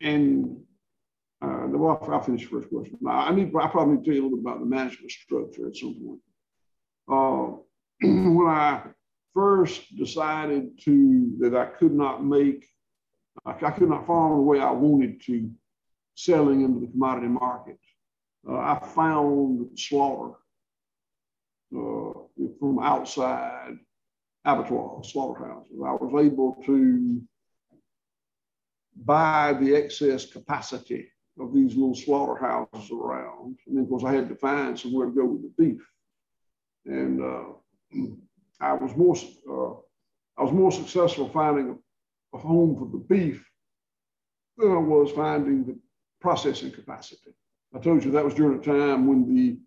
and 0.01 0.61
uh, 1.40 1.66
well, 1.68 2.05
I'll 2.11 2.20
finish 2.20 2.42
the 2.42 2.48
first 2.48 2.68
question. 2.68 2.98
I 3.09 3.33
need, 3.33 3.53
I 3.55 3.68
probably 3.68 4.05
tell 4.05 4.14
you 4.14 4.22
a 4.22 4.24
little 4.24 4.38
bit 4.38 4.46
about 4.46 4.61
the 4.61 4.66
management 4.66 5.11
structure 5.11 5.68
at 5.68 5.77
some 5.77 5.94
point. 5.94 6.20
Uh, 7.11 7.57
when 8.07 8.48
I 8.48 8.83
first 9.35 9.96
decided 9.96 10.81
to 10.85 11.37
that 11.40 11.55
I 11.55 11.66
could 11.66 11.94
not 11.94 12.24
make, 12.24 12.66
I 13.46 13.70
could 13.70 13.88
not 13.88 14.07
farm 14.07 14.37
the 14.37 14.42
way 14.42 14.59
I 14.59 14.72
wanted 14.72 15.22
to, 15.27 15.51
selling 16.16 16.62
into 16.62 16.81
the 16.81 16.88
commodity 16.88 17.29
market. 17.29 17.79
Uh, 18.48 18.57
I 18.57 18.81
found 18.94 19.79
slaughter 19.79 20.35
uh, 21.77 22.12
from 22.59 22.81
outside 22.83 23.77
abattoirs, 24.44 25.12
slaughterhouses. 25.12 25.70
I 25.87 25.92
was 25.92 26.24
able 26.24 26.61
to 26.66 27.22
buy 28.96 29.57
the 29.61 29.77
excess 29.77 30.27
capacity 30.27 31.09
of 31.40 31.55
these 31.55 31.74
little 31.74 31.94
slaughterhouses 31.94 32.90
around. 32.90 33.59
And 33.66 33.77
then, 33.77 33.85
of 33.85 33.88
course, 33.88 34.05
I 34.05 34.12
had 34.12 34.29
to 34.29 34.35
find 34.35 34.79
somewhere 34.79 35.07
to 35.07 35.12
go 35.12 35.24
with 35.24 35.42
the 35.42 35.53
beef. 35.62 35.87
And 36.85 37.22
uh, 37.22 37.53
I 38.61 38.72
was 38.72 38.96
more 38.96 39.16
uh, 39.16 39.74
I 40.38 40.44
was 40.44 40.53
more 40.53 40.72
successful 40.72 41.29
finding 41.29 41.70
a, 41.70 42.37
a, 42.37 42.40
home 42.40 42.77
for 42.77 42.87
the 42.87 43.05
beef 43.05 43.44
than 44.57 44.70
I 44.70 44.79
was 44.79 45.11
finding 45.12 45.64
the 45.64 45.79
processing 46.20 46.70
capacity. 46.70 47.35
I 47.74 47.79
told 47.79 48.05
you 48.05 48.11
that 48.12 48.24
was 48.24 48.35
during 48.35 48.59
a 48.59 48.62
time 48.62 49.07
when 49.07 49.35
the 49.35 49.59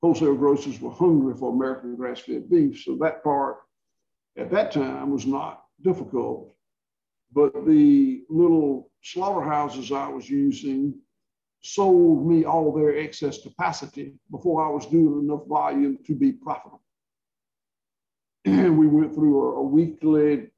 wholesale 0.00 0.34
grocers 0.34 0.80
were 0.80 0.90
hungry 0.90 1.34
for 1.36 1.52
American 1.52 1.96
grass-fed 1.96 2.48
beef. 2.50 2.82
So 2.82 2.96
that 2.96 3.22
part 3.22 3.58
at 4.36 4.50
that 4.50 4.72
time 4.72 5.10
was 5.10 5.26
not 5.26 5.64
difficult. 5.82 6.54
But 7.32 7.66
the 7.66 8.24
little 8.28 8.90
slaughterhouses 9.02 9.92
I 9.92 10.08
was 10.08 10.28
using 10.28 10.94
sold 11.62 12.26
me 12.26 12.44
all 12.44 12.72
their 12.72 12.96
excess 12.98 13.42
capacity 13.42 14.14
before 14.30 14.66
I 14.66 14.68
was 14.68 14.86
doing 14.86 15.24
enough 15.24 15.46
volume 15.46 15.98
to 16.06 16.14
be 16.14 16.32
profitable. 16.32 16.82
And 18.44 18.76
we 18.78 18.88
went 18.88 19.14
through 19.14 19.40
a, 19.42 19.60
a 19.60 19.62
weekly 19.62 20.48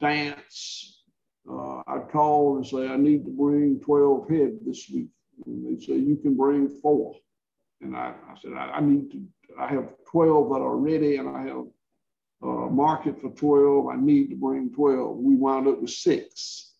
dance. 0.00 1.02
Uh, 1.50 1.82
I'd 1.86 2.10
call 2.10 2.56
and 2.56 2.66
say, 2.66 2.86
I 2.88 2.96
need 2.96 3.24
to 3.24 3.30
bring 3.30 3.80
12 3.80 4.28
head 4.28 4.58
this 4.64 4.88
week. 4.92 5.08
And 5.46 5.66
they'd 5.66 5.82
say, 5.82 5.94
You 5.94 6.16
can 6.16 6.36
bring 6.36 6.68
four. 6.68 7.14
And 7.80 7.96
I, 7.96 8.12
I 8.28 8.34
said, 8.40 8.52
I, 8.52 8.72
I, 8.72 8.80
need 8.80 9.10
to, 9.12 9.22
I 9.58 9.68
have 9.68 9.88
12 10.10 10.50
that 10.50 10.60
are 10.60 10.76
ready 10.76 11.16
and 11.16 11.28
I 11.34 11.42
have 11.44 11.64
a 12.42 12.46
market 12.70 13.18
for 13.18 13.30
12. 13.30 13.88
I 13.88 13.96
need 13.96 14.28
to 14.28 14.36
bring 14.36 14.70
12. 14.70 15.16
We 15.16 15.34
wound 15.36 15.66
up 15.66 15.80
with 15.80 15.90
six. 15.90 16.72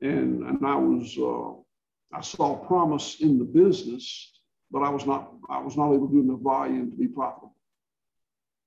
And, 0.00 0.42
and 0.42 0.66
I 0.66 0.74
was, 0.74 1.16
uh, 1.16 1.62
I 2.12 2.20
saw 2.20 2.56
promise 2.66 3.20
in 3.20 3.38
the 3.38 3.44
business, 3.44 4.32
but 4.70 4.82
I 4.82 4.90
was 4.90 5.06
not 5.06 5.32
I 5.48 5.58
was 5.58 5.76
not 5.76 5.92
able 5.92 6.08
to 6.08 6.12
do 6.12 6.20
enough 6.20 6.40
volume 6.40 6.90
to 6.90 6.96
be 6.96 7.08
profitable. 7.08 7.54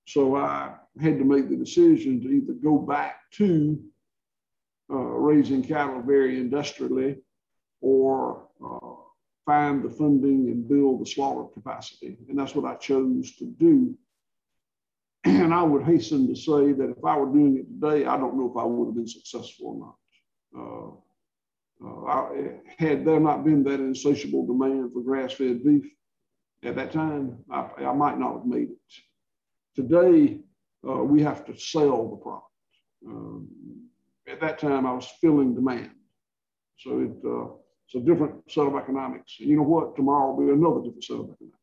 So 0.05 0.35
I 0.35 0.75
had 0.99 1.19
to 1.19 1.25
make 1.25 1.49
the 1.49 1.55
decision 1.55 2.21
to 2.21 2.29
either 2.29 2.53
go 2.53 2.77
back 2.77 3.29
to 3.33 3.79
uh, 4.91 4.95
raising 4.95 5.63
cattle 5.63 6.01
very 6.01 6.39
industrially 6.39 7.17
or 7.81 8.47
uh, 8.63 8.95
find 9.45 9.83
the 9.83 9.89
funding 9.89 10.47
and 10.49 10.67
build 10.67 11.01
the 11.01 11.05
slaughter 11.05 11.47
capacity. 11.53 12.17
And 12.27 12.37
that's 12.37 12.55
what 12.55 12.65
I 12.65 12.75
chose 12.75 13.35
to 13.37 13.45
do. 13.45 13.95
And 15.25 15.53
I 15.53 15.63
would 15.63 15.83
hasten 15.83 16.27
to 16.27 16.35
say 16.35 16.71
that 16.71 16.95
if 16.97 17.05
I 17.05 17.17
were 17.17 17.31
doing 17.31 17.57
it 17.57 17.67
today, 17.67 18.05
I 18.05 18.17
don't 18.17 18.37
know 18.37 18.49
if 18.49 18.57
I 18.57 18.63
would 18.63 18.87
have 18.87 18.95
been 18.95 19.07
successful 19.07 19.67
or 19.67 19.77
not. 19.85 19.95
Uh, 20.59 20.91
uh, 21.85 22.29
had 22.77 23.05
there 23.05 23.19
not 23.19 23.43
been 23.43 23.63
that 23.63 23.79
insatiable 23.79 24.45
demand 24.45 24.91
for 24.93 25.01
grass-fed 25.01 25.63
beef 25.63 25.85
at 26.63 26.75
that 26.75 26.91
time, 26.91 27.37
I, 27.51 27.69
I 27.79 27.93
might 27.93 28.19
not 28.19 28.33
have 28.33 28.45
made 28.45 28.69
it. 28.69 28.77
Today, 29.75 30.39
uh, 30.87 31.03
we 31.03 31.21
have 31.21 31.45
to 31.45 31.57
sell 31.57 32.09
the 32.09 32.17
product. 32.17 32.45
Um, 33.07 33.47
at 34.27 34.41
that 34.41 34.59
time, 34.59 34.85
I 34.85 34.93
was 34.93 35.07
filling 35.21 35.55
demand. 35.55 35.91
So 36.77 36.99
it, 36.99 37.11
uh, 37.25 37.53
it's 37.85 37.95
a 37.95 37.99
different 37.99 38.49
set 38.51 38.67
of 38.67 38.75
economics. 38.75 39.37
And 39.39 39.49
you 39.49 39.55
know 39.57 39.63
what? 39.63 39.95
Tomorrow 39.95 40.33
will 40.33 40.45
be 40.45 40.51
another 40.51 40.81
different 40.81 41.03
set 41.03 41.15
of 41.15 41.29
economics. 41.31 41.58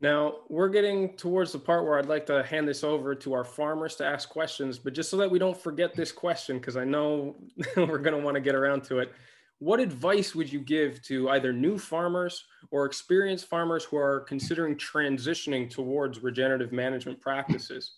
Now, 0.00 0.34
we're 0.48 0.68
getting 0.68 1.16
towards 1.16 1.52
the 1.52 1.58
part 1.58 1.84
where 1.84 1.98
I'd 1.98 2.06
like 2.06 2.26
to 2.26 2.42
hand 2.42 2.68
this 2.68 2.84
over 2.84 3.14
to 3.14 3.32
our 3.32 3.44
farmers 3.44 3.96
to 3.96 4.06
ask 4.06 4.28
questions, 4.28 4.78
but 4.78 4.92
just 4.92 5.10
so 5.10 5.16
that 5.18 5.30
we 5.30 5.38
don't 5.38 5.56
forget 5.56 5.94
this 5.94 6.12
question, 6.12 6.58
because 6.58 6.76
I 6.76 6.84
know 6.84 7.36
we're 7.76 7.98
going 7.98 8.16
to 8.16 8.22
want 8.22 8.34
to 8.34 8.40
get 8.40 8.54
around 8.54 8.84
to 8.84 8.98
it. 8.98 9.12
What 9.60 9.80
advice 9.80 10.34
would 10.34 10.52
you 10.52 10.60
give 10.60 11.00
to 11.04 11.30
either 11.30 11.52
new 11.52 11.78
farmers 11.78 12.44
or 12.70 12.84
experienced 12.84 13.46
farmers 13.46 13.84
who 13.84 13.96
are 13.96 14.20
considering 14.20 14.76
transitioning 14.76 15.70
towards 15.70 16.22
regenerative 16.22 16.72
management 16.72 17.20
practices? 17.20 17.94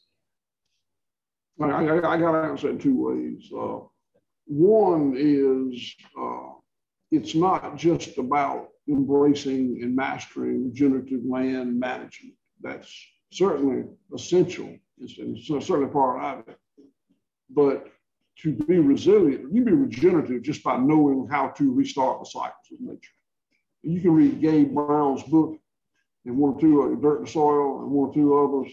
I, 1.61 1.65
I, 1.65 1.97
I 1.97 2.19
got 2.19 2.33
to 2.33 2.49
answer 2.49 2.69
in 2.71 2.79
two 2.79 2.95
ways. 2.95 3.51
Uh, 3.53 3.87
one 4.47 5.15
is 5.17 5.95
uh, 6.21 6.53
it's 7.11 7.35
not 7.35 7.77
just 7.77 8.19
about 8.19 8.69
embracing 8.89 9.81
and 9.83 9.95
mastering 9.95 10.69
regenerative 10.69 11.21
land 11.25 11.79
management. 11.79 12.35
That's 12.61 12.93
certainly 13.33 13.85
essential. 14.15 14.75
It's, 14.99 15.15
it's 15.19 15.67
certainly 15.67 15.93
part 15.93 16.23
of 16.41 16.49
it. 16.49 16.59
But 17.51 17.89
to 18.43 18.53
be 18.53 18.79
resilient, 18.79 19.53
you 19.53 19.65
be 19.65 19.73
regenerative 19.73 20.43
just 20.43 20.63
by 20.63 20.77
knowing 20.77 21.29
how 21.31 21.49
to 21.49 21.73
restart 21.73 22.21
the 22.21 22.27
cycles 22.27 22.73
of 22.73 22.81
nature. 22.81 23.11
You 23.83 24.01
can 24.01 24.13
read 24.13 24.41
Gabe 24.41 24.75
Brown's 24.75 25.23
book 25.23 25.59
and 26.25 26.37
one 26.37 26.55
or 26.55 26.61
two 26.61 26.83
uh, 26.83 27.01
Dirt 27.01 27.25
to 27.25 27.31
Soil 27.31 27.83
and 27.83 27.91
one 27.91 28.11
or 28.11 28.15
two 28.15 28.37
others 28.37 28.73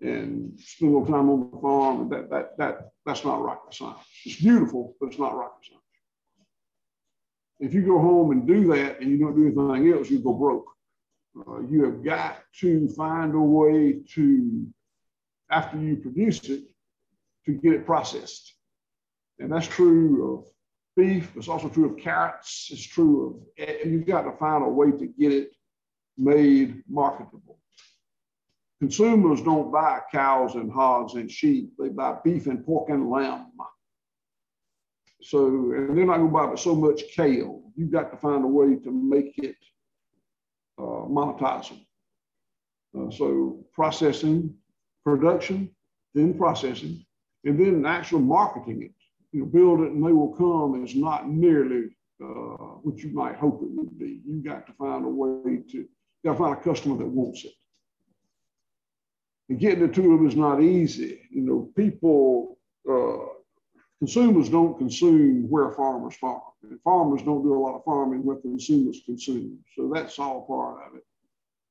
and 0.00 0.58
spend 0.60 0.94
a 0.94 0.98
little 0.98 1.12
time 1.12 1.28
on 1.28 1.50
the 1.50 1.60
farm. 1.60 2.08
That, 2.08 2.30
that, 2.30 2.58
that, 2.58 2.90
that's 3.04 3.24
not 3.24 3.42
rocket 3.42 3.74
science. 3.74 3.98
It's 4.24 4.40
beautiful, 4.40 4.94
but 5.00 5.06
it's 5.06 5.18
not 5.18 5.36
rocket 5.36 5.64
science. 5.66 5.83
If 7.64 7.72
you 7.72 7.80
go 7.80 7.98
home 7.98 8.30
and 8.30 8.46
do 8.46 8.66
that 8.74 9.00
and 9.00 9.10
you 9.10 9.18
don't 9.18 9.34
do 9.34 9.46
anything 9.46 9.90
else, 9.94 10.10
you 10.10 10.18
go 10.18 10.34
broke. 10.34 10.66
Uh, 11.48 11.60
you 11.62 11.82
have 11.84 12.04
got 12.04 12.42
to 12.60 12.88
find 12.90 13.34
a 13.34 13.40
way 13.40 14.02
to, 14.14 14.66
after 15.50 15.78
you 15.78 15.96
produce 15.96 16.44
it, 16.44 16.64
to 17.46 17.52
get 17.52 17.72
it 17.72 17.86
processed. 17.86 18.54
And 19.38 19.50
that's 19.50 19.66
true 19.66 20.34
of 20.34 20.46
beef. 20.94 21.32
It's 21.36 21.48
also 21.48 21.70
true 21.70 21.90
of 21.90 21.96
carrots. 21.96 22.68
It's 22.70 22.86
true 22.86 23.46
of, 23.58 23.68
and 23.68 23.92
you've 23.92 24.06
got 24.06 24.22
to 24.22 24.36
find 24.36 24.62
a 24.62 24.68
way 24.68 24.90
to 24.90 25.06
get 25.18 25.32
it 25.32 25.50
made 26.18 26.82
marketable. 26.86 27.58
Consumers 28.78 29.40
don't 29.40 29.72
buy 29.72 30.00
cows 30.12 30.54
and 30.54 30.70
hogs 30.70 31.14
and 31.14 31.30
sheep. 31.30 31.72
They 31.78 31.88
buy 31.88 32.16
beef 32.22 32.46
and 32.46 32.64
pork 32.64 32.90
and 32.90 33.08
lamb. 33.08 33.52
So, 35.24 35.46
and 35.46 35.96
they're 35.96 36.04
not 36.04 36.18
going 36.18 36.28
to 36.28 36.34
buy 36.34 36.46
but 36.46 36.58
so 36.58 36.74
much 36.74 37.02
kale. 37.16 37.62
You've 37.76 37.90
got 37.90 38.10
to 38.10 38.16
find 38.18 38.44
a 38.44 38.46
way 38.46 38.76
to 38.76 38.90
make 38.90 39.38
it 39.38 39.56
uh, 40.78 41.08
monetizable. 41.08 41.86
Uh, 42.96 43.10
so, 43.10 43.64
processing, 43.72 44.54
production, 45.02 45.70
then 46.14 46.34
processing, 46.34 47.04
and 47.44 47.58
then 47.58 47.86
actual 47.86 48.20
marketing 48.20 48.82
it. 48.82 48.92
You 49.32 49.40
know, 49.40 49.46
build 49.46 49.80
it 49.80 49.92
and 49.92 50.04
they 50.04 50.12
will 50.12 50.34
come 50.34 50.84
is 50.84 50.94
not 50.94 51.28
nearly 51.28 51.96
uh, 52.22 52.76
what 52.84 52.98
you 52.98 53.10
might 53.10 53.36
hope 53.36 53.62
it 53.62 53.70
would 53.70 53.98
be. 53.98 54.20
You've 54.26 54.44
got 54.44 54.66
to 54.66 54.72
find 54.74 55.04
a 55.04 55.08
way 55.08 55.62
to, 55.70 55.78
you 55.78 55.88
got 56.24 56.32
to 56.34 56.38
find 56.38 56.54
a 56.54 56.62
customer 56.62 56.98
that 56.98 57.06
wants 57.06 57.44
it. 57.44 57.52
And 59.48 59.58
getting 59.58 59.84
it 59.84 59.94
to 59.94 60.02
them 60.02 60.26
is 60.28 60.36
not 60.36 60.62
easy. 60.62 61.20
You 61.30 61.42
know, 61.42 61.70
people, 61.74 62.58
uh, 62.88 63.33
consumers 63.98 64.48
don't 64.48 64.76
consume 64.78 65.48
where 65.48 65.70
farmers 65.72 66.16
farm. 66.16 66.42
And 66.62 66.80
farmers 66.82 67.22
don't 67.22 67.42
do 67.42 67.54
a 67.54 67.58
lot 67.58 67.76
of 67.76 67.84
farming 67.84 68.24
where 68.24 68.36
consumers 68.36 69.02
consume. 69.04 69.58
So 69.76 69.90
that's 69.92 70.18
all 70.18 70.42
part 70.42 70.86
of 70.86 70.96
it. 70.96 71.04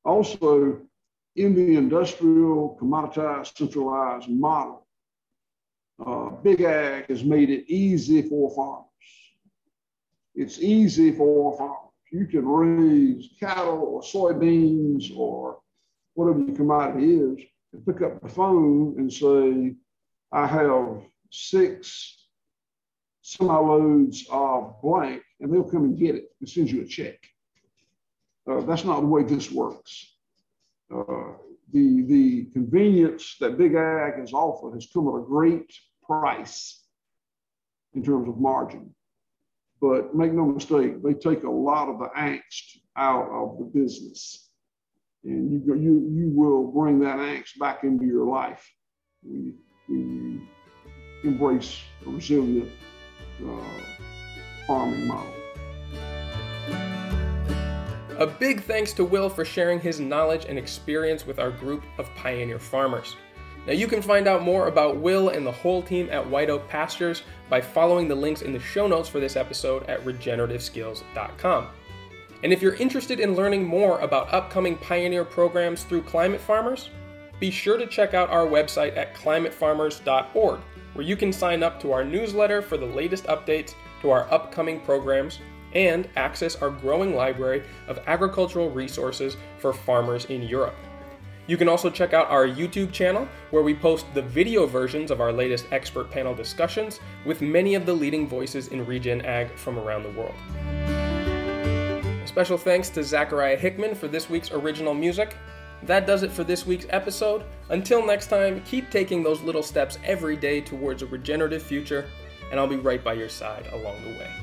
Also, 0.06 0.82
in 1.36 1.56
the 1.56 1.76
industrial, 1.76 2.78
commoditized, 2.82 3.58
centralized 3.58 4.30
model, 4.30 4.86
uh, 6.06 6.30
Big 6.30 6.62
Ag 6.62 7.08
has 7.08 7.24
made 7.24 7.50
it 7.50 7.66
easy 7.72 8.22
for 8.22 8.54
farmers. 8.56 8.88
It's 10.36 10.60
easy 10.60 11.12
for 11.12 11.58
farmers. 11.58 11.80
You 12.12 12.28
can 12.28 12.48
raise 12.48 13.30
cattle 13.40 13.80
or 13.80 14.02
soybeans 14.02 15.16
or 15.16 15.60
whatever 16.14 16.40
your 16.40 16.56
commodity 16.56 17.16
is 17.16 17.40
and 17.74 17.86
pick 17.86 18.02
up 18.02 18.22
the 18.22 18.30
phone 18.30 18.96
and 18.98 19.12
say, 19.12 19.76
I 20.32 20.46
have 20.46 21.02
six 21.34 22.28
semi 23.22 23.58
loads 23.58 24.26
of 24.30 24.82
blank, 24.82 25.24
and 25.40 25.52
they'll 25.52 25.64
come 25.64 25.84
and 25.84 25.98
get 25.98 26.16
it 26.16 26.26
and 26.40 26.48
send 26.48 26.70
you 26.70 26.82
a 26.82 26.86
check. 26.86 27.18
Uh, 28.50 28.62
that's 28.62 28.84
not 28.84 29.02
the 29.02 29.08
way 29.08 29.24
this 29.24 29.52
works. 29.52 30.16
Uh, 30.94 31.32
the, 31.72 32.04
the 32.04 32.46
convenience 32.54 33.36
that 33.40 33.58
Big 33.58 33.74
Ag 33.74 34.20
has 34.20 34.34
offered 34.34 34.76
has 34.76 34.88
come 34.94 35.08
at 35.08 35.16
a 35.16 35.26
great 35.26 35.74
price 36.06 36.86
in 37.96 38.04
terms 38.04 38.28
of 38.28 38.38
margin. 38.38 38.94
But 39.82 40.16
make 40.16 40.34
no 40.34 40.46
mistake, 40.46 41.02
they 41.02 41.14
take 41.14 41.44
a 41.44 41.50
lot 41.50 41.90
of 41.90 42.00
the 42.00 42.10
angst 42.18 42.78
out 42.96 43.30
of 43.32 43.58
the 43.58 43.66
business. 43.66 44.50
And 45.24 45.52
you, 45.52 45.76
you, 45.76 46.10
you 46.12 46.32
will 46.34 46.72
bring 46.72 47.00
that 47.00 47.18
angst 47.18 47.58
back 47.58 47.84
into 47.84 48.06
your 48.06 48.26
life 48.26 48.70
embrace 51.24 51.82
a 52.06 52.10
resilient 52.10 52.72
uh, 53.46 53.82
farming 54.68 55.08
model. 55.08 55.34
A 58.20 58.28
big 58.28 58.62
thanks 58.62 58.94
to 58.94 59.04
Will 59.04 59.30
for 59.30 59.44
sharing 59.44 59.80
his 59.80 60.00
knowledge 60.00 60.46
and 60.46 60.58
experience 60.58 61.26
with 61.26 61.40
our 61.40 61.52
group 61.52 61.84
of 61.98 62.14
pioneer 62.16 62.60
farmers. 62.60 63.16
Now, 63.66 63.74
you 63.74 63.88
can 63.88 64.02
find 64.02 64.28
out 64.28 64.44
more 64.44 64.68
about 64.68 64.98
Will 64.98 65.30
and 65.30 65.46
the 65.46 65.52
whole 65.52 65.82
team 65.82 66.10
at 66.12 66.30
White 66.30 66.50
Oak 66.50 66.68
Pastures 66.68 67.24
by 67.50 67.62
following 67.62 68.08
the 68.08 68.16
links 68.16 68.42
in 68.42 68.52
the 68.52 68.60
show 68.60 68.88
notes 68.88 69.08
for 69.08 69.20
this 69.20 69.36
episode 69.36 69.84
at 69.84 70.04
regenerativeskills.com. 70.04 71.68
And 72.44 72.52
if 72.52 72.62
you're 72.62 72.76
interested 72.76 73.22
in 73.22 73.36
learning 73.36 73.66
more 73.66 74.00
about 74.00 74.34
upcoming 74.34 74.78
pioneer 74.78 75.24
programs 75.24 75.86
through 75.86 76.04
Climate 76.04 76.42
Farmers, 76.42 76.90
be 77.40 77.50
sure 77.50 77.78
to 77.78 77.88
check 77.88 78.14
out 78.14 78.30
our 78.30 78.46
website 78.46 78.98
at 78.98 79.16
climatefarmers.org, 79.16 80.60
where 80.94 81.06
you 81.06 81.16
can 81.16 81.34
sign 81.34 81.64
up 81.64 81.80
to 81.82 81.92
our 81.92 82.04
newsletter 82.04 82.62
for 82.62 82.78
the 82.78 82.86
latest 82.86 83.26
updates 83.26 83.76
to 84.02 84.12
our 84.12 84.32
upcoming 84.32 84.80
programs 84.82 85.40
and 85.74 86.08
access 86.16 86.56
our 86.58 86.70
growing 86.70 87.16
library 87.16 87.64
of 87.88 88.00
agricultural 88.06 88.70
resources 88.70 89.38
for 89.58 89.74
farmers 89.74 90.26
in 90.26 90.44
Europe. 90.44 90.76
You 91.46 91.58
can 91.58 91.68
also 91.68 91.90
check 91.90 92.14
out 92.14 92.30
our 92.30 92.48
YouTube 92.48 92.94
channel, 92.94 93.28
where 93.52 93.64
we 93.64 93.76
post 93.76 94.06
the 94.14 94.22
video 94.22 94.66
versions 94.66 95.12
of 95.12 95.20
our 95.20 95.34
latest 95.34 95.66
expert 95.72 96.10
panel 96.10 96.34
discussions 96.34 97.02
with 97.26 97.42
many 97.42 97.76
of 97.76 97.86
the 97.86 97.94
leading 97.94 98.30
voices 98.30 98.70
in 98.70 98.86
regen 98.86 99.22
ag 99.26 99.54
from 99.58 99.78
around 99.78 100.04
the 100.04 100.12
world. 100.12 100.36
Special 102.26 102.58
thanks 102.58 102.90
to 102.90 103.04
Zachariah 103.04 103.58
Hickman 103.58 103.94
for 103.94 104.08
this 104.08 104.30
week's 104.30 104.52
original 104.52 104.94
music. 104.94 105.36
That 105.86 106.08
does 106.08 106.24
it 106.24 106.32
for 106.32 106.44
this 106.44 106.66
week's 106.66 106.86
episode. 106.90 107.44
Until 107.70 108.06
next 108.06 108.28
time, 108.28 108.62
keep 108.62 108.90
taking 108.90 109.22
those 109.22 109.42
little 109.42 109.64
steps 109.64 109.98
every 110.04 110.38
day 110.38 110.62
towards 110.62 111.02
a 111.02 111.06
regenerative 111.06 111.62
future, 111.62 112.06
and 112.52 112.60
I'll 112.60 112.68
be 112.68 112.78
right 112.78 113.04
by 113.04 113.14
your 113.14 113.30
side 113.30 113.68
along 113.74 114.02
the 114.04 114.12
way. 114.12 114.43